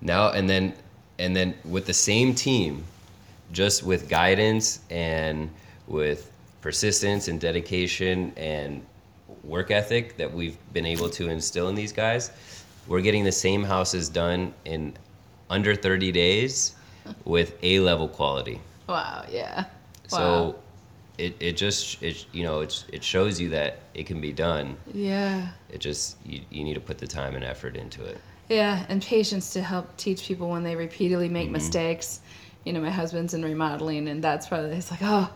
now 0.00 0.30
and 0.30 0.48
then 0.48 0.74
and 1.18 1.34
then 1.34 1.54
with 1.64 1.86
the 1.86 1.94
same 1.94 2.34
team 2.34 2.84
just 3.52 3.82
with 3.82 4.08
guidance 4.08 4.80
and 4.90 5.48
with 5.86 6.30
persistence 6.60 7.28
and 7.28 7.40
dedication 7.40 8.32
and 8.36 8.84
work 9.44 9.70
ethic 9.70 10.16
that 10.16 10.32
we've 10.32 10.56
been 10.72 10.86
able 10.86 11.08
to 11.08 11.28
instill 11.28 11.68
in 11.68 11.74
these 11.74 11.92
guys 11.92 12.30
we're 12.88 13.00
getting 13.00 13.24
the 13.24 13.32
same 13.32 13.62
houses 13.64 14.08
done 14.08 14.52
in 14.64 14.92
under 15.50 15.74
30 15.74 16.10
days 16.10 16.74
with 17.24 17.56
a 17.62 17.78
level 17.80 18.08
quality 18.08 18.60
Wow, 18.88 19.24
yeah. 19.30 19.64
so 20.06 20.18
Wow. 20.18 20.54
It, 21.18 21.36
it 21.40 21.56
just 21.56 22.02
it 22.02 22.26
you 22.32 22.42
know 22.44 22.60
it's, 22.60 22.84
it 22.92 23.02
shows 23.02 23.40
you 23.40 23.48
that 23.50 23.78
it 23.94 24.06
can 24.06 24.20
be 24.20 24.32
done 24.32 24.76
Yeah. 24.92 25.48
it 25.70 25.78
just 25.78 26.16
you, 26.26 26.40
you 26.50 26.62
need 26.64 26.74
to 26.74 26.80
put 26.80 26.98
the 26.98 27.06
time 27.06 27.34
and 27.34 27.44
effort 27.44 27.76
into 27.76 28.04
it 28.04 28.18
Yeah, 28.48 28.84
and 28.88 29.02
patience 29.02 29.52
to 29.54 29.62
help 29.62 29.96
teach 29.96 30.22
people 30.28 30.48
when 30.50 30.62
they 30.62 30.76
repeatedly 30.76 31.28
make 31.28 31.46
Mm-hmm. 31.46 31.52
mistakes. 31.54 32.20
You 32.64 32.72
know, 32.72 32.80
my 32.80 32.90
husband's 32.90 33.32
in 33.34 33.44
remodeling, 33.44 34.08
and 34.08 34.22
that's 34.22 34.48
probably 34.48 34.70
it's 34.76 34.90
like, 34.90 35.00
oh, 35.02 35.28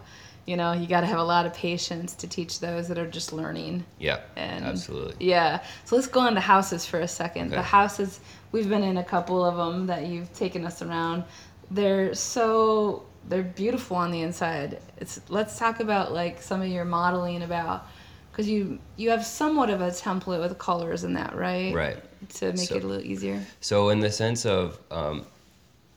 you 0.47 0.57
know, 0.57 0.73
you 0.73 0.87
got 0.89 1.01
to 1.03 1.07
have 1.07 1.19
a 1.19 1.23
lot 1.25 1.47
of 1.47 1.55
patience 1.55 2.15
to 2.17 2.27
teach 2.27 2.59
those 2.61 2.89
that 2.89 2.99
are 2.99 3.07
just 3.09 3.33
learning. 3.33 3.85
yeah 4.01 4.21
And 4.37 4.65
absolutely 4.65 5.15
Yeah. 5.27 5.61
So 5.85 5.95
let's 5.97 6.09
go 6.09 6.21
on 6.21 6.35
to 6.35 6.41
houses 6.41 6.85
for 6.87 7.01
a 7.01 7.09
second. 7.09 7.51
The 7.51 7.63
houses, 7.63 8.21
we've 8.53 8.69
been 8.69 8.83
in 8.83 8.97
a 8.97 9.05
couple 9.05 9.45
of 9.45 9.57
them 9.57 9.87
that 9.87 10.07
you've 10.07 10.33
taken 10.35 10.65
us 10.67 10.83
around. 10.83 11.23
They're 11.71 12.15
so 12.15 13.05
they're 13.31 13.43
beautiful 13.45 13.97
on 13.97 14.11
the 14.11 14.21
inside. 14.21 14.81
It's 14.99 15.21
let's 15.29 15.59
talk 15.59 15.81
about 15.81 16.13
like 16.13 16.43
some 16.43 16.61
of 16.61 16.69
your 16.69 16.85
modeling 16.85 17.43
about 17.43 17.87
because 18.31 18.49
you 18.49 18.79
you 18.97 19.11
have 19.11 19.25
somewhat 19.25 19.71
of 19.71 19.81
a 19.81 19.89
template 19.89 20.41
with 20.41 20.59
colors 20.59 21.05
in 21.05 21.15
that, 21.15 21.35
right? 21.35 21.73
Right. 21.73 21.97
To 22.35 22.53
make 22.53 22.69
So- 22.69 22.75
it 22.75 22.85
a 22.85 22.87
little 22.87 23.05
easier. 23.05 23.41
So 23.61 23.89
in 23.91 24.01
the 24.01 24.11
sense 24.11 24.45
of, 24.45 24.79
um, 24.91 25.25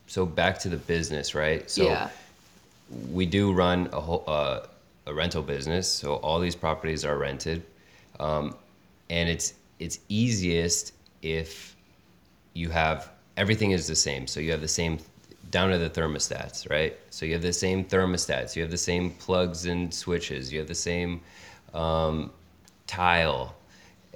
so 0.08 0.26
back 0.26 0.60
to 0.60 0.70
the 0.70 0.78
business, 0.78 1.34
right? 1.34 1.70
So 1.70 1.84
yeah. 1.84 2.10
we 3.12 3.26
do 3.26 3.52
run 3.52 3.90
a 3.92 4.00
whole 4.00 4.24
uh, 4.28 4.68
a 5.08 5.14
rental 5.14 5.42
business. 5.42 5.92
So 5.92 6.16
all 6.16 6.40
these 6.40 6.56
properties 6.56 7.04
are 7.04 7.18
rented, 7.18 7.64
um, 8.20 8.56
and 9.10 9.28
it's 9.28 9.56
it's 9.80 10.00
easiest 10.08 10.94
if 11.24 11.76
you 12.54 12.70
have 12.70 13.10
everything 13.38 13.72
is 13.72 13.88
the 13.88 13.96
same. 13.96 14.28
So 14.28 14.40
you 14.40 14.52
have 14.52 14.62
the 14.62 14.68
same 14.68 15.00
down 15.54 15.70
to 15.70 15.78
the 15.78 15.90
thermostats, 15.90 16.68
right? 16.72 16.98
So 17.12 17.28
you 17.28 17.34
have 17.34 17.44
the 17.44 17.54
same 17.54 17.86
thermostats, 17.86 18.56
you 18.56 18.64
have 18.64 18.72
the 18.72 18.86
same 18.92 19.12
plugs 19.12 19.68
and 19.68 19.94
switches, 19.94 20.52
you 20.52 20.58
have 20.58 20.68
the 20.68 20.84
same 20.92 21.22
um, 21.76 22.32
tile 22.88 23.56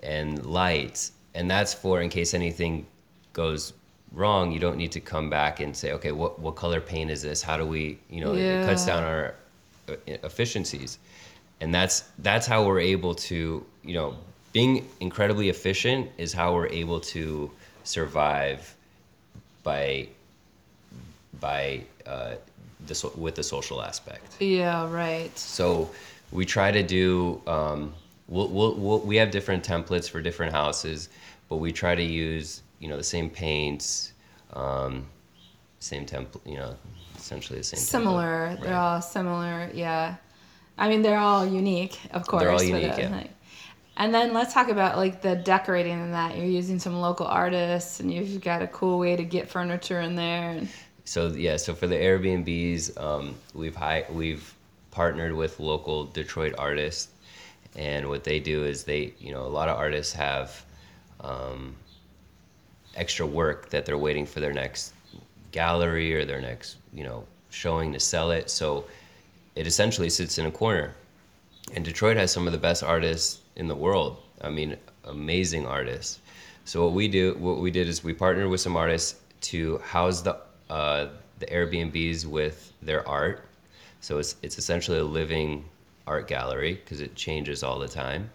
and 0.01 0.43
lights, 0.47 1.11
and 1.35 1.49
that's 1.49 1.75
for 1.75 2.01
in 2.01 2.09
case 2.09 2.33
anything 2.33 2.87
goes 3.33 3.73
wrong. 4.13 4.51
You 4.51 4.59
don't 4.59 4.77
need 4.77 4.91
to 4.93 4.99
come 4.99 5.29
back 5.29 5.59
and 5.59 5.77
say, 5.77 5.91
okay, 5.93 6.11
what 6.11 6.39
what 6.39 6.55
color 6.55 6.81
paint 6.81 7.11
is 7.11 7.21
this? 7.21 7.43
How 7.43 7.55
do 7.55 7.67
we, 7.67 7.99
you 8.09 8.21
know, 8.21 8.33
it 8.33 8.65
cuts 8.65 8.83
down 8.87 9.03
our 9.03 9.35
uh, 9.89 9.93
efficiencies, 10.07 10.97
and 11.61 11.71
that's 11.71 12.05
that's 12.17 12.47
how 12.47 12.65
we're 12.65 12.79
able 12.95 13.13
to, 13.29 13.63
you 13.83 13.93
know, 13.93 14.15
being 14.53 14.87
incredibly 14.99 15.49
efficient 15.49 16.09
is 16.17 16.33
how 16.33 16.55
we're 16.55 16.73
able 16.83 16.99
to 16.99 17.51
survive 17.83 18.75
by 19.61 20.07
by 21.39 21.81
uh, 22.05 22.35
the 22.85 22.95
so- 22.95 23.13
with 23.15 23.35
the 23.35 23.43
social 23.43 23.81
aspect. 23.81 24.35
Yeah. 24.41 24.89
Right. 24.91 25.37
So 25.37 25.89
we 26.31 26.45
try 26.45 26.71
to 26.71 26.83
do. 26.83 27.41
Um, 27.47 27.93
we'll, 28.27 28.47
we'll, 28.49 28.75
we'll, 28.75 28.99
we 28.99 29.15
have 29.17 29.31
different 29.31 29.63
templates 29.63 30.09
for 30.09 30.21
different 30.21 30.53
houses, 30.53 31.09
but 31.49 31.57
we 31.57 31.71
try 31.71 31.95
to 31.95 32.03
use 32.03 32.61
you 32.79 32.87
know 32.87 32.97
the 32.97 33.03
same 33.03 33.29
paints, 33.29 34.13
um, 34.53 35.05
same 35.79 36.05
template. 36.05 36.45
You 36.45 36.57
know, 36.57 36.75
essentially 37.17 37.59
the 37.59 37.63
same. 37.63 37.79
template. 37.79 37.83
Similar. 37.83 38.57
They're 38.61 38.71
Right. 38.73 38.93
all 38.95 39.01
similar. 39.01 39.69
Yeah. 39.73 40.15
I 40.79 40.89
mean, 40.89 41.01
they're 41.01 41.17
all 41.17 41.43
unique, 41.43 41.99
of 42.11 42.27
course. 42.27 42.43
They're 42.43 42.51
all 42.51 42.57
but, 42.59 42.67
unique, 42.67 42.91
uh, 42.93 42.97
yeah. 43.01 43.09
like- 43.09 43.31
and 43.99 44.13
then 44.13 44.31
let's 44.31 44.53
talk 44.53 44.69
about 44.69 44.95
like 44.95 45.23
the 45.23 45.35
decorating 45.35 45.93
and 45.99 46.13
that. 46.13 46.37
You're 46.37 46.45
using 46.45 46.77
some 46.77 47.01
local 47.01 47.25
artists, 47.25 47.99
and 47.99 48.13
you've 48.13 48.41
got 48.41 48.61
a 48.61 48.67
cool 48.67 48.99
way 48.99 49.15
to 49.15 49.23
get 49.23 49.49
furniture 49.49 50.01
in 50.01 50.15
there. 50.15 50.51
And, 50.51 50.69
So 51.07 51.27
yeah, 51.27 51.55
so 51.55 51.73
for 51.73 51.87
the 51.87 51.95
Airbnbs, 51.95 53.01
um, 53.01 53.35
we've 53.53 53.77
hi- 53.77 54.05
we've 54.11 54.53
partnered 54.91 55.33
with 55.33 55.57
local 55.57 56.03
Detroit 56.03 56.53
artists, 56.57 57.07
and 57.77 58.09
what 58.09 58.25
they 58.25 58.41
do 58.41 58.65
is 58.65 58.83
they, 58.83 59.13
you 59.17 59.31
know, 59.31 59.43
a 59.43 59.47
lot 59.47 59.69
of 59.69 59.77
artists 59.77 60.11
have 60.13 60.65
um, 61.21 61.77
extra 62.97 63.25
work 63.25 63.69
that 63.69 63.85
they're 63.85 63.97
waiting 63.97 64.25
for 64.25 64.41
their 64.41 64.51
next 64.51 64.93
gallery 65.53 66.13
or 66.13 66.25
their 66.25 66.41
next, 66.41 66.75
you 66.93 67.05
know, 67.05 67.25
showing 67.51 67.93
to 67.93 68.01
sell 68.01 68.31
it. 68.31 68.49
So 68.49 68.83
it 69.55 69.65
essentially 69.65 70.09
sits 70.09 70.37
in 70.37 70.45
a 70.45 70.51
corner. 70.51 70.93
And 71.73 71.85
Detroit 71.85 72.17
has 72.17 72.33
some 72.33 72.47
of 72.47 72.51
the 72.51 72.59
best 72.59 72.83
artists 72.83 73.39
in 73.55 73.69
the 73.69 73.75
world. 73.75 74.17
I 74.41 74.49
mean, 74.49 74.75
amazing 75.05 75.65
artists. 75.67 76.19
So 76.65 76.83
what 76.83 76.93
we 76.93 77.07
do, 77.07 77.33
what 77.35 77.59
we 77.59 77.71
did 77.71 77.87
is 77.87 78.03
we 78.03 78.13
partnered 78.13 78.49
with 78.49 78.59
some 78.59 78.75
artists 78.75 79.21
to 79.39 79.77
house 79.77 80.19
the 80.21 80.37
uh, 80.69 81.07
the 81.39 81.45
Airbnbs 81.47 82.25
with 82.25 82.73
their 82.81 83.07
art. 83.07 83.45
So 84.01 84.17
it's 84.19 84.35
it's 84.41 84.57
essentially 84.57 84.99
a 84.99 85.03
living 85.03 85.65
art 86.05 86.27
gallery 86.27 86.75
because 86.75 87.01
it 87.01 87.15
changes 87.15 87.63
all 87.63 87.79
the 87.79 87.87
time, 87.87 88.29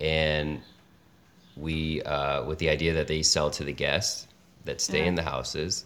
and 0.00 0.60
we 1.56 2.02
uh, 2.02 2.44
with 2.44 2.58
the 2.58 2.68
idea 2.68 2.92
that 2.94 3.06
they 3.06 3.22
sell 3.22 3.50
to 3.50 3.64
the 3.64 3.72
guests 3.72 4.26
that 4.64 4.80
stay 4.80 5.06
in 5.06 5.14
the 5.14 5.22
houses. 5.22 5.84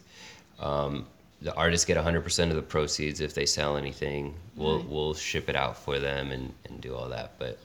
Um, 0.60 1.06
the 1.42 1.54
artists 1.54 1.86
get 1.86 1.96
100% 1.96 2.50
of 2.50 2.56
the 2.56 2.60
proceeds 2.62 3.20
if 3.22 3.32
they 3.34 3.46
sell 3.46 3.78
anything. 3.78 4.34
We'll 4.56 4.78
Right. 4.78 4.88
we'll 4.88 5.14
ship 5.14 5.48
it 5.48 5.56
out 5.56 5.76
for 5.76 5.98
them 5.98 6.32
and, 6.32 6.52
and 6.66 6.80
do 6.82 6.94
all 6.94 7.08
that. 7.08 7.32
But 7.38 7.58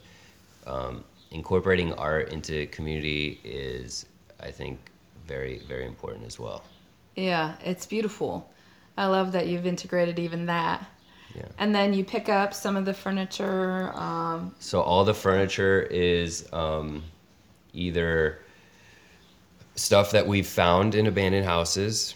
um, 0.66 1.04
incorporating 1.30 1.92
art 1.94 2.32
into 2.32 2.66
community 2.68 3.38
is, 3.44 4.06
I 4.40 4.50
think, 4.50 4.78
very 5.26 5.58
very 5.68 5.84
important 5.86 6.24
as 6.26 6.38
well. 6.38 6.62
Yeah, 7.16 7.54
it's 7.64 7.86
beautiful. 7.86 8.50
I 8.96 9.06
love 9.06 9.32
that 9.32 9.46
you've 9.46 9.66
integrated 9.66 10.18
even 10.18 10.46
that. 10.46 10.86
Yeah. 11.34 11.42
And 11.58 11.74
then 11.74 11.92
you 11.92 12.04
pick 12.04 12.28
up 12.28 12.54
some 12.54 12.76
of 12.76 12.84
the 12.84 12.94
furniture. 12.94 13.92
Um, 13.94 14.54
So 14.58 14.80
all 14.80 15.04
the 15.04 15.12
furniture 15.14 15.82
is 15.82 16.48
um, 16.52 17.02
either 17.74 18.38
stuff 19.74 20.10
that 20.12 20.26
we've 20.26 20.46
found 20.46 20.94
in 20.94 21.06
abandoned 21.06 21.44
houses 21.44 22.14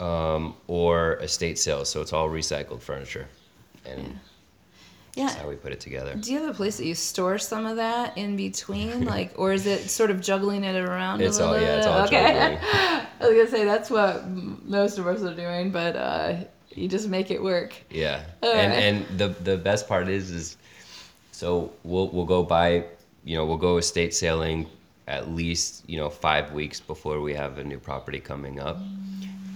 um, 0.00 0.54
or 0.66 1.14
estate 1.16 1.58
sales. 1.58 1.88
So 1.88 2.00
it's 2.02 2.12
all 2.12 2.28
recycled 2.28 2.82
furniture, 2.82 3.26
and 3.86 4.18
yeah. 5.14 5.26
that's 5.26 5.36
how 5.36 5.48
we 5.48 5.54
put 5.54 5.72
it 5.72 5.80
together. 5.80 6.14
Do 6.14 6.32
you 6.32 6.40
have 6.40 6.50
a 6.50 6.54
place 6.54 6.76
that 6.76 6.84
you 6.84 6.94
store 6.94 7.38
some 7.38 7.64
of 7.64 7.76
that 7.76 8.18
in 8.18 8.36
between, 8.36 9.04
like, 9.06 9.32
or 9.36 9.52
is 9.52 9.66
it 9.66 9.88
sort 9.88 10.10
of 10.10 10.20
juggling 10.20 10.64
it 10.64 10.76
around 10.76 11.22
It's 11.22 11.38
a 11.38 11.46
all 11.46 11.58
yeah, 11.58 11.76
it's 11.78 11.86
all 11.86 12.00
okay. 12.06 12.58
juggling. 12.60 13.06
I 13.22 13.28
was 13.28 13.36
gonna 13.36 13.50
say 13.50 13.64
that's 13.64 13.90
what 13.90 14.26
most 14.28 14.98
of 14.98 15.06
us 15.06 15.22
are 15.22 15.34
doing, 15.34 15.70
but 15.70 15.96
uh, 15.96 16.34
you 16.74 16.88
just 16.88 17.08
make 17.08 17.30
it 17.30 17.42
work. 17.42 17.74
Yeah, 17.90 18.22
All 18.42 18.52
and 18.52 18.72
right. 18.72 18.82
and 18.82 19.18
the 19.18 19.28
the 19.42 19.56
best 19.56 19.86
part 19.88 20.08
is 20.08 20.30
is 20.30 20.56
so 21.30 21.72
we'll 21.84 22.08
we'll 22.08 22.26
go 22.26 22.42
buy 22.42 22.84
you 23.24 23.36
know 23.36 23.46
we'll 23.46 23.56
go 23.58 23.76
estate 23.76 24.14
sailing 24.14 24.66
at 25.06 25.30
least 25.30 25.84
you 25.88 25.98
know 25.98 26.10
five 26.10 26.52
weeks 26.52 26.80
before 26.80 27.20
we 27.20 27.34
have 27.34 27.58
a 27.58 27.64
new 27.64 27.78
property 27.78 28.18
coming 28.20 28.58
up, 28.60 28.78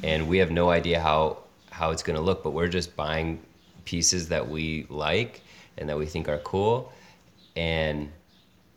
and 0.02 0.28
we 0.28 0.38
have 0.38 0.50
no 0.50 0.70
idea 0.70 1.00
how 1.00 1.38
how 1.70 1.90
it's 1.90 2.02
gonna 2.02 2.20
look, 2.20 2.42
but 2.44 2.50
we're 2.50 2.68
just 2.68 2.94
buying 2.96 3.40
pieces 3.84 4.28
that 4.28 4.48
we 4.48 4.86
like 4.88 5.42
and 5.78 5.88
that 5.88 5.98
we 5.98 6.06
think 6.06 6.28
are 6.28 6.38
cool, 6.38 6.92
and 7.56 8.08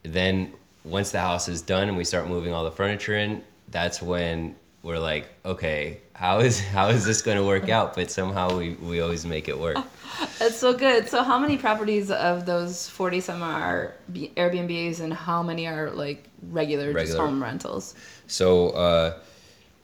then 0.04 0.52
once 0.84 1.12
the 1.12 1.19
house 1.19 1.47
is 1.47 1.62
done 1.62 1.88
and 1.89 1.97
we 1.97 2.04
start 2.04 2.28
moving 2.28 2.54
all 2.54 2.63
the 2.63 2.71
furniture 2.71 3.15
in, 3.17 3.43
that's 3.69 4.02
when 4.02 4.56
we're 4.81 4.99
like, 4.99 5.27
okay, 5.45 5.99
how 6.13 6.39
is 6.39 6.59
how 6.77 6.89
is 6.89 7.05
this 7.05 7.21
going 7.21 7.37
to 7.37 7.45
work 7.45 7.69
out? 7.69 7.95
But 7.95 8.11
somehow 8.11 8.57
we 8.57 8.73
we 8.75 9.01
always 9.01 9.25
make 9.25 9.47
it 9.47 9.57
work. 9.57 9.77
That's 10.39 10.57
so 10.57 10.73
good. 10.73 11.07
So, 11.07 11.23
how 11.23 11.39
many 11.39 11.57
properties 11.57 12.11
of 12.11 12.45
those 12.45 12.89
forty 12.89 13.19
some 13.19 13.41
are 13.41 13.93
Airbnbs, 14.13 14.99
and 15.01 15.13
how 15.13 15.43
many 15.43 15.67
are 15.67 15.91
like 15.91 16.25
regular, 16.49 16.93
just 16.93 17.17
home 17.17 17.41
rentals? 17.41 17.95
So 18.27 18.69
uh, 18.69 19.17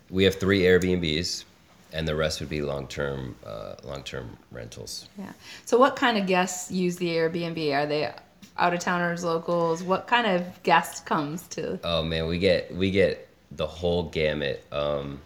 we 0.10 0.24
have 0.24 0.36
three 0.36 0.62
Airbnbs, 0.62 1.46
and 1.94 2.08
the 2.08 2.16
rest 2.16 2.40
would 2.40 2.50
be 2.50 2.62
long 2.62 2.88
term 2.88 3.36
uh, 3.46 3.76
long 3.84 4.04
term 4.04 4.38
rentals. 4.52 5.08
Yeah. 5.18 5.32
So, 5.66 5.78
what 5.78 5.96
kind 5.96 6.18
of 6.18 6.26
guests 6.26 6.72
use 6.72 6.98
the 6.98 7.08
Airbnb? 7.10 7.74
Are 7.74 7.86
they 7.86 8.14
out 8.58 8.74
of 8.74 8.80
towners, 8.80 9.24
locals? 9.24 9.84
What 9.84 10.08
kind 10.08 10.28
of 10.28 10.64
guest 10.64 11.06
comes 11.06 11.44
to? 11.50 11.80
Oh 11.84 12.04
man, 12.04 12.28
we 12.28 12.40
get 12.40 12.74
we 12.76 12.92
get 12.92 13.25
the 13.52 13.68
whole 13.68 14.04
gamut. 14.04 14.64
Um, 14.72 15.22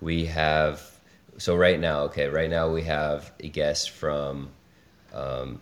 we 0.00 0.26
have 0.26 0.82
so 1.38 1.54
right 1.56 1.78
now, 1.78 2.00
okay, 2.04 2.28
right 2.28 2.50
now 2.50 2.68
we 2.70 2.82
have 2.84 3.30
a 3.40 3.48
guest 3.48 3.90
from. 3.90 4.50
Um, 5.14 5.60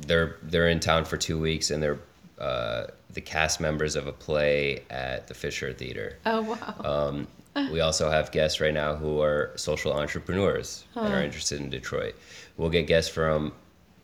they're 0.00 0.36
they're 0.42 0.68
in 0.68 0.80
town 0.80 1.04
for 1.04 1.16
two 1.16 1.38
weeks, 1.38 1.70
and 1.70 1.82
they're 1.82 1.98
uh, 2.38 2.86
the 3.10 3.20
cast 3.20 3.60
members 3.60 3.96
of 3.96 4.06
a 4.06 4.12
play 4.12 4.82
at 4.90 5.26
the 5.26 5.34
Fisher 5.34 5.72
Theater. 5.72 6.18
Oh 6.26 6.42
wow. 6.42 6.74
Um, 6.84 7.26
we 7.72 7.80
also 7.80 8.08
have 8.08 8.30
guests 8.30 8.60
right 8.60 8.72
now 8.74 8.94
who 8.94 9.20
are 9.20 9.50
social 9.56 9.92
entrepreneurs 9.92 10.84
and 10.94 11.12
are 11.12 11.22
interested 11.22 11.60
in 11.60 11.68
Detroit. 11.70 12.14
We'll 12.56 12.70
get 12.70 12.86
guests 12.86 13.10
from 13.12 13.52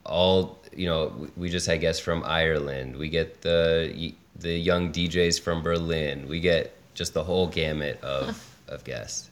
all, 0.04 0.58
you 0.74 0.86
know, 0.86 1.12
we- 1.16 1.28
we 1.36 1.48
just 1.50 1.66
had 1.68 1.80
guests 1.80 2.02
from 2.02 2.24
Ireland. 2.24 2.96
We 2.96 3.08
get 3.08 3.42
the 3.42 4.12
the 4.36 4.58
young 4.58 4.90
DJs 4.92 5.40
from 5.40 5.62
Berlin. 5.62 6.26
We 6.26 6.40
get 6.40 6.74
just 6.94 7.14
the 7.14 7.24
whole 7.24 7.46
gamut 7.46 8.00
of 8.02 8.50
of 8.68 8.84
guests. 8.84 9.30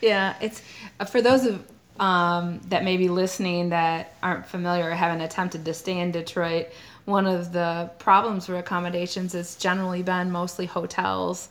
Yeah, 0.00 0.36
it's 0.40 0.62
uh, 1.00 1.04
for 1.04 1.20
those 1.20 1.44
of 1.44 1.64
um, 1.98 2.60
that 2.68 2.84
may 2.84 2.96
be 2.96 3.08
listening 3.08 3.70
that 3.70 4.14
aren't 4.22 4.46
familiar 4.46 4.90
or 4.90 4.94
haven't 4.94 5.20
attempted 5.20 5.64
to 5.64 5.74
stay 5.74 5.98
in 5.98 6.12
Detroit. 6.12 6.68
One 7.06 7.26
of 7.26 7.52
the 7.52 7.90
problems 7.98 8.46
for 8.46 8.56
accommodations 8.56 9.32
has 9.32 9.56
generally 9.56 10.02
been 10.02 10.30
mostly 10.30 10.66
hotels. 10.66 11.48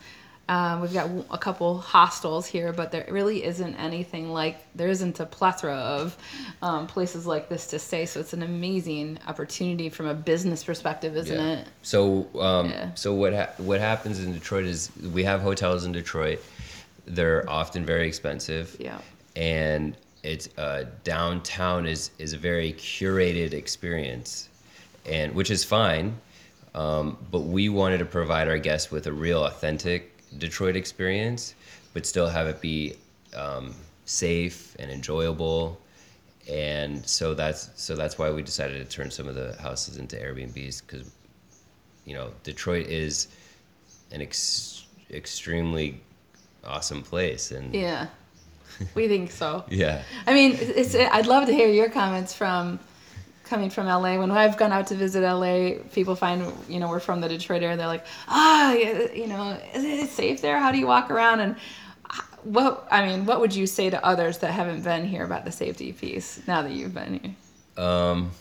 Uh, 0.49 0.79
we've 0.81 0.93
got 0.93 1.09
a 1.29 1.37
couple 1.37 1.77
hostels 1.79 2.45
here, 2.47 2.71
but 2.71 2.89
there 2.91 3.05
really 3.09 3.43
isn't 3.43 3.75
anything 3.75 4.31
like 4.31 4.55
there 4.75 4.87
isn't 4.87 5.19
a 5.19 5.25
plethora 5.25 5.75
of 5.75 6.17
um, 6.61 6.87
places 6.87 7.25
like 7.27 7.49
this 7.49 7.67
to 7.67 7.79
stay. 7.79 8.05
So 8.05 8.21
it's 8.21 8.31
an 8.31 8.43
amazing 8.43 9.19
opportunity 9.27 9.89
from 9.89 10.05
a 10.07 10.13
business 10.13 10.63
perspective, 10.63 11.17
isn't 11.17 11.37
Yeah. 11.37 11.57
it? 11.59 11.67
So, 11.81 12.27
um, 12.39 12.69
Yeah. 12.69 12.93
so 12.95 13.13
what 13.13 13.33
ha- 13.33 13.49
what 13.57 13.81
happens 13.81 14.19
in 14.23 14.31
Detroit 14.31 14.63
is 14.65 14.89
we 15.13 15.25
have 15.25 15.41
hotels 15.41 15.83
in 15.83 15.91
Detroit. 15.91 16.41
They're 17.05 17.49
often 17.49 17.85
very 17.85 18.07
expensive. 18.07 18.75
Yeah. 18.79 18.99
And 19.35 19.97
it's 20.23 20.47
uh, 20.57 20.85
downtown 21.03 21.85
is 21.85 22.11
is 22.19 22.31
a 22.31 22.37
very 22.37 22.71
curated 22.73 23.51
experience, 23.53 24.47
and 25.05 25.35
which 25.35 25.51
is 25.51 25.65
fine. 25.65 26.17
Um, 26.73 27.17
but 27.31 27.39
we 27.41 27.67
wanted 27.69 27.97
to 27.97 28.05
provide 28.05 28.47
our 28.47 28.57
guests 28.59 28.91
with 28.91 29.07
a 29.07 29.11
real, 29.11 29.43
authentic 29.43 30.13
Detroit 30.37 30.75
experience, 30.75 31.55
but 31.93 32.05
still 32.05 32.27
have 32.27 32.47
it 32.47 32.61
be 32.61 32.95
um, 33.35 33.73
safe 34.05 34.75
and 34.79 34.91
enjoyable. 34.91 35.79
And 36.49 37.05
so 37.05 37.33
that's 37.33 37.69
so 37.75 37.95
that's 37.95 38.17
why 38.17 38.31
we 38.31 38.41
decided 38.41 38.77
to 38.87 38.95
turn 38.95 39.11
some 39.11 39.27
of 39.27 39.35
the 39.35 39.55
houses 39.61 39.97
into 39.97 40.15
Airbnbs 40.15 40.81
because 40.85 41.09
you 42.05 42.13
know 42.13 42.31
Detroit 42.43 42.87
is 42.87 43.27
an 44.11 44.21
ex- 44.21 44.85
extremely 45.11 45.99
awesome 46.65 47.03
place 47.03 47.51
and 47.51 47.73
Yeah. 47.73 48.07
We 48.95 49.07
think 49.07 49.31
so. 49.31 49.65
yeah 49.69 50.03
I 50.27 50.33
mean, 50.33 50.55
it's. 50.59 50.95
I'd 50.95 51.25
love 51.25 51.47
to 51.47 51.53
hear 51.53 51.67
your 51.67 51.89
comments 51.89 52.33
from 52.33 52.79
coming 53.47 53.69
from 53.69 53.87
LA. 53.87 54.17
When 54.17 54.29
I've 54.31 54.57
gone 54.57 54.71
out 54.71 54.87
to 54.87 54.95
visit 54.95 55.21
LA, 55.23 55.79
people 55.93 56.15
find 56.15 56.51
you 56.69 56.79
know 56.79 56.89
we're 56.89 56.99
from 56.99 57.21
the 57.21 57.27
Detroit 57.29 57.61
area. 57.63 57.71
And 57.71 57.79
they're 57.79 57.87
like, 57.87 58.05
ah, 58.27 58.73
y- 58.75 59.09
you 59.15 59.27
know, 59.27 59.57
is 59.73 59.83
it 59.83 60.09
safe 60.09 60.41
there? 60.41 60.59
How 60.59 60.71
do 60.71 60.77
you 60.77 60.87
walk 60.87 61.09
around? 61.09 61.39
And 61.39 61.55
uh, 62.09 62.21
what 62.43 62.87
I 62.91 63.05
mean, 63.07 63.25
what 63.25 63.39
would 63.39 63.55
you 63.55 63.65
say 63.67 63.89
to 63.89 64.03
others 64.05 64.37
that 64.39 64.51
haven't 64.51 64.83
been 64.83 65.05
here 65.05 65.23
about 65.23 65.45
the 65.45 65.51
safety 65.51 65.91
piece 65.93 66.41
now 66.47 66.61
that 66.61 66.71
you've 66.71 66.93
been 66.93 67.19
here? 67.19 67.83
Um, 67.85 68.31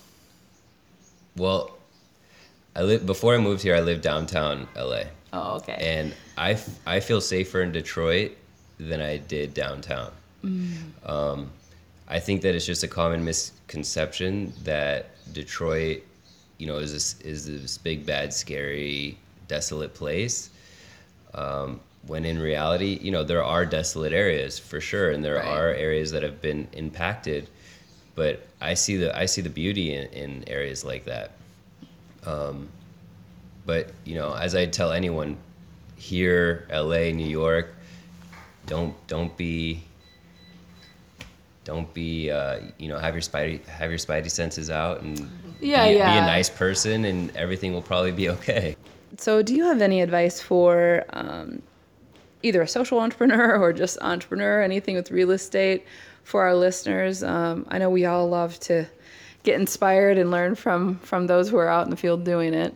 well, 1.37 1.77
I 2.75 2.83
live 2.83 3.07
before 3.07 3.35
I 3.35 3.39
moved 3.39 3.63
here. 3.63 3.75
I 3.77 3.81
lived 3.81 4.03
downtown 4.03 4.67
LA, 4.77 5.03
Oh, 5.33 5.57
okay. 5.57 5.77
and 5.81 6.15
I, 6.39 6.59
I 6.87 7.01
feel 7.01 7.21
safer 7.21 7.63
in 7.63 7.73
Detroit 7.73 8.33
than 8.79 9.01
I 9.01 9.17
did 9.19 9.55
downtown. 9.55 10.13
Um, 11.05 11.51
I 12.09 12.21
think 12.21 12.43
that 12.43 12.55
it's 12.55 12.67
just 12.67 12.83
a 12.83 12.89
common 12.89 13.25
misconception 13.25 14.53
that 14.65 15.11
Detroit, 15.33 16.03
you 16.59 16.67
know, 16.67 16.79
is 16.79 16.93
this 16.93 17.21
is 17.21 17.47
this 17.47 17.79
big 17.79 18.07
bad 18.07 18.33
scary 18.33 19.19
desolate 19.49 19.95
place. 19.95 20.51
Um, 21.35 21.81
when 22.07 22.25
in 22.25 22.39
reality, 22.39 22.99
you 23.03 23.11
know, 23.11 23.25
there 23.25 23.43
are 23.43 23.67
desolate 23.67 24.13
areas 24.13 24.59
for 24.59 24.81
sure, 24.81 25.11
and 25.11 25.25
there 25.25 25.37
Right. 25.37 25.47
are 25.47 25.69
areas 25.71 26.13
that 26.13 26.23
have 26.23 26.41
been 26.41 26.69
impacted 26.73 27.49
but 28.17 28.47
I 28.61 28.75
see 28.75 28.97
the 28.97 29.17
I 29.17 29.27
see 29.27 29.43
the 29.43 29.51
beauty 29.51 29.95
in, 29.95 30.07
in 30.09 30.45
areas 30.49 30.85
like 30.85 31.05
that. 31.05 31.33
Um, 32.25 32.69
but 33.65 33.93
you 34.05 34.17
know, 34.17 34.35
as 34.35 34.55
I 34.57 34.67
tell 34.67 34.91
anyone 34.91 35.37
here, 35.97 36.67
LA, 36.73 37.11
New 37.13 37.29
York, 37.29 37.75
don't 38.67 38.95
don't 39.07 39.37
be 39.37 39.83
don't 41.67 41.93
be 41.93 42.31
uh, 42.31 42.61
you 42.79 42.89
know 42.89 42.97
have 42.97 43.13
your 43.13 43.21
spidey 43.21 43.63
have 43.67 43.91
your 43.91 43.99
spidey 43.99 44.31
senses 44.31 44.71
out 44.71 45.03
and 45.03 45.19
Yeah, 45.61 45.87
be, 45.89 45.95
be 45.95 45.99
a 45.99 46.23
nice 46.23 46.49
person 46.49 47.05
and 47.05 47.37
everything 47.37 47.75
will 47.75 47.83
probably 47.83 48.13
be 48.13 48.31
okay. 48.31 48.77
So, 49.19 49.43
do 49.43 49.55
you 49.55 49.65
have 49.65 49.83
any 49.83 50.01
advice 50.01 50.41
for 50.41 51.05
um, 51.11 51.61
either 52.43 52.63
a 52.63 52.69
social 52.69 53.01
entrepreneur 53.01 53.57
or 53.57 53.73
just 53.73 53.99
entrepreneur, 54.01 54.63
anything 54.63 54.95
with 54.95 55.11
real 55.11 55.33
estate 55.33 55.85
for 56.23 56.43
our 56.43 56.55
listeners? 56.55 57.23
Um, 57.23 57.67
I 57.69 57.79
know 57.79 57.91
we 57.91 58.07
all 58.07 58.29
love 58.29 58.59
to 58.61 58.87
get 59.43 59.59
inspired 59.61 60.19
and 60.19 60.31
learn 60.31 60.55
from 60.55 60.99
from 60.99 61.27
those 61.27 61.49
who 61.49 61.57
are 61.57 61.69
out 61.69 61.85
in 61.85 61.91
the 61.91 61.97
field 61.97 62.25
doing 62.25 62.55
it. 62.55 62.75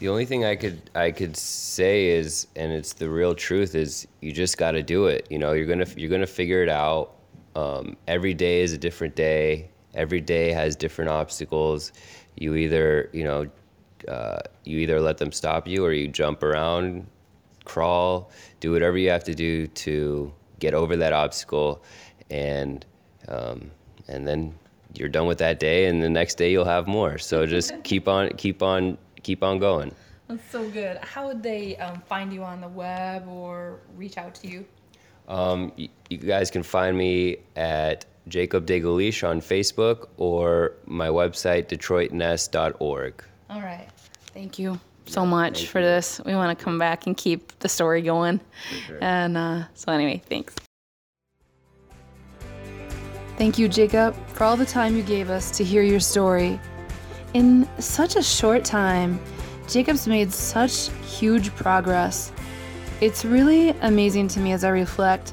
The 0.00 0.08
only 0.08 0.24
thing 0.24 0.44
I 0.44 0.56
could 0.56 0.90
I 0.94 1.12
could 1.12 1.36
say 1.36 2.08
is, 2.08 2.48
and 2.56 2.72
it's 2.72 2.94
the 2.94 3.08
real 3.08 3.34
truth, 3.34 3.74
is 3.74 4.08
you 4.20 4.32
just 4.32 4.58
got 4.58 4.72
to 4.72 4.82
do 4.82 5.06
it. 5.06 5.26
You 5.30 5.38
know, 5.38 5.52
you're 5.52 5.66
gonna 5.66 5.86
you're 5.96 6.10
gonna 6.10 6.26
figure 6.26 6.62
it 6.62 6.68
out. 6.68 7.17
Um, 7.58 7.96
every 8.06 8.34
day 8.34 8.60
is 8.60 8.72
a 8.72 8.78
different 8.78 9.16
day. 9.16 9.70
Every 9.94 10.20
day 10.20 10.52
has 10.52 10.76
different 10.76 11.10
obstacles. 11.10 11.92
You 12.36 12.54
either 12.54 13.10
you 13.12 13.24
know 13.24 13.48
uh, 14.06 14.38
you 14.64 14.78
either 14.78 15.00
let 15.00 15.18
them 15.18 15.32
stop 15.32 15.66
you 15.66 15.84
or 15.84 15.92
you 15.92 16.06
jump 16.06 16.44
around, 16.44 17.06
crawl, 17.64 18.30
do 18.60 18.70
whatever 18.70 18.96
you 18.96 19.10
have 19.10 19.24
to 19.24 19.34
do 19.34 19.66
to 19.66 20.32
get 20.60 20.72
over 20.72 20.96
that 20.96 21.12
obstacle, 21.12 21.82
and 22.30 22.86
um, 23.26 23.72
and 24.06 24.28
then 24.28 24.54
you're 24.94 25.08
done 25.08 25.26
with 25.26 25.38
that 25.38 25.58
day, 25.58 25.86
and 25.86 26.00
the 26.00 26.08
next 26.08 26.36
day 26.36 26.52
you'll 26.52 26.64
have 26.64 26.86
more. 26.86 27.18
So 27.18 27.44
just 27.44 27.72
keep 27.82 28.06
on 28.06 28.30
keep 28.36 28.62
on 28.62 28.96
keep 29.24 29.42
on 29.42 29.58
going. 29.58 29.92
That's 30.28 30.48
so 30.52 30.68
good. 30.68 30.98
How 30.98 31.26
would 31.26 31.42
they 31.42 31.76
um, 31.78 32.02
find 32.02 32.32
you 32.32 32.44
on 32.44 32.60
the 32.60 32.68
web 32.68 33.26
or 33.26 33.80
reach 33.96 34.16
out 34.16 34.34
to 34.36 34.48
you? 34.48 34.66
Um, 35.28 35.72
you 35.76 36.16
guys 36.16 36.50
can 36.50 36.62
find 36.62 36.96
me 36.96 37.36
at 37.54 38.06
Jacob 38.28 38.66
de 38.66 38.80
Golish 38.80 39.28
on 39.28 39.40
Facebook 39.40 40.08
or 40.16 40.72
my 40.86 41.08
website, 41.08 41.66
detroitnest.org. 41.66 43.24
All 43.50 43.60
right. 43.60 43.88
Thank 44.34 44.58
you 44.58 44.80
so 45.06 45.24
much 45.24 45.66
for 45.66 45.80
this. 45.80 46.20
We 46.24 46.34
want 46.34 46.56
to 46.58 46.64
come 46.64 46.78
back 46.78 47.06
and 47.06 47.16
keep 47.16 47.58
the 47.60 47.68
story 47.68 48.02
going. 48.02 48.40
And 49.00 49.36
uh, 49.36 49.64
so, 49.74 49.92
anyway, 49.92 50.22
thanks. 50.28 50.54
Thank 53.36 53.58
you, 53.58 53.68
Jacob, 53.68 54.16
for 54.28 54.44
all 54.44 54.56
the 54.56 54.66
time 54.66 54.96
you 54.96 55.02
gave 55.02 55.30
us 55.30 55.50
to 55.52 55.64
hear 55.64 55.82
your 55.82 56.00
story. 56.00 56.58
In 57.34 57.68
such 57.78 58.16
a 58.16 58.22
short 58.22 58.64
time, 58.64 59.20
Jacob's 59.68 60.08
made 60.08 60.32
such 60.32 60.90
huge 61.02 61.54
progress. 61.54 62.32
It's 63.00 63.24
really 63.24 63.70
amazing 63.82 64.28
to 64.28 64.40
me 64.40 64.52
as 64.52 64.64
I 64.64 64.70
reflect 64.70 65.32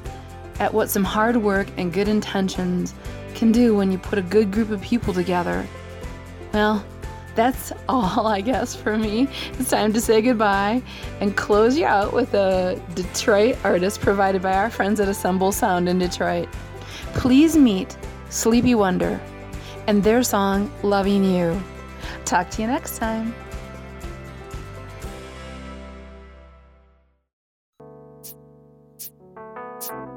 at 0.60 0.72
what 0.72 0.88
some 0.88 1.04
hard 1.04 1.36
work 1.36 1.66
and 1.76 1.92
good 1.92 2.08
intentions 2.08 2.94
can 3.34 3.50
do 3.52 3.74
when 3.74 3.90
you 3.90 3.98
put 3.98 4.18
a 4.18 4.22
good 4.22 4.52
group 4.52 4.70
of 4.70 4.80
people 4.80 5.12
together. 5.12 5.66
Well, 6.52 6.84
that's 7.34 7.72
all 7.88 8.26
I 8.26 8.40
guess 8.40 8.74
for 8.74 8.96
me. 8.96 9.28
It's 9.58 9.70
time 9.70 9.92
to 9.92 10.00
say 10.00 10.22
goodbye 10.22 10.82
and 11.20 11.36
close 11.36 11.76
you 11.76 11.86
out 11.86 12.12
with 12.12 12.34
a 12.34 12.80
Detroit 12.94 13.58
artist 13.64 14.00
provided 14.00 14.42
by 14.42 14.54
our 14.54 14.70
friends 14.70 15.00
at 15.00 15.08
Assemble 15.08 15.52
Sound 15.52 15.88
in 15.88 15.98
Detroit. 15.98 16.48
Please 17.14 17.56
meet 17.56 17.96
SleepyWondr 18.28 19.20
and 19.86 20.02
their 20.02 20.22
song 20.22 20.70
Loving 20.82 21.24
You. 21.24 21.60
Talk 22.24 22.50
to 22.50 22.62
you 22.62 22.68
next 22.68 22.98
time. 22.98 23.34
Thanks. 29.88 30.15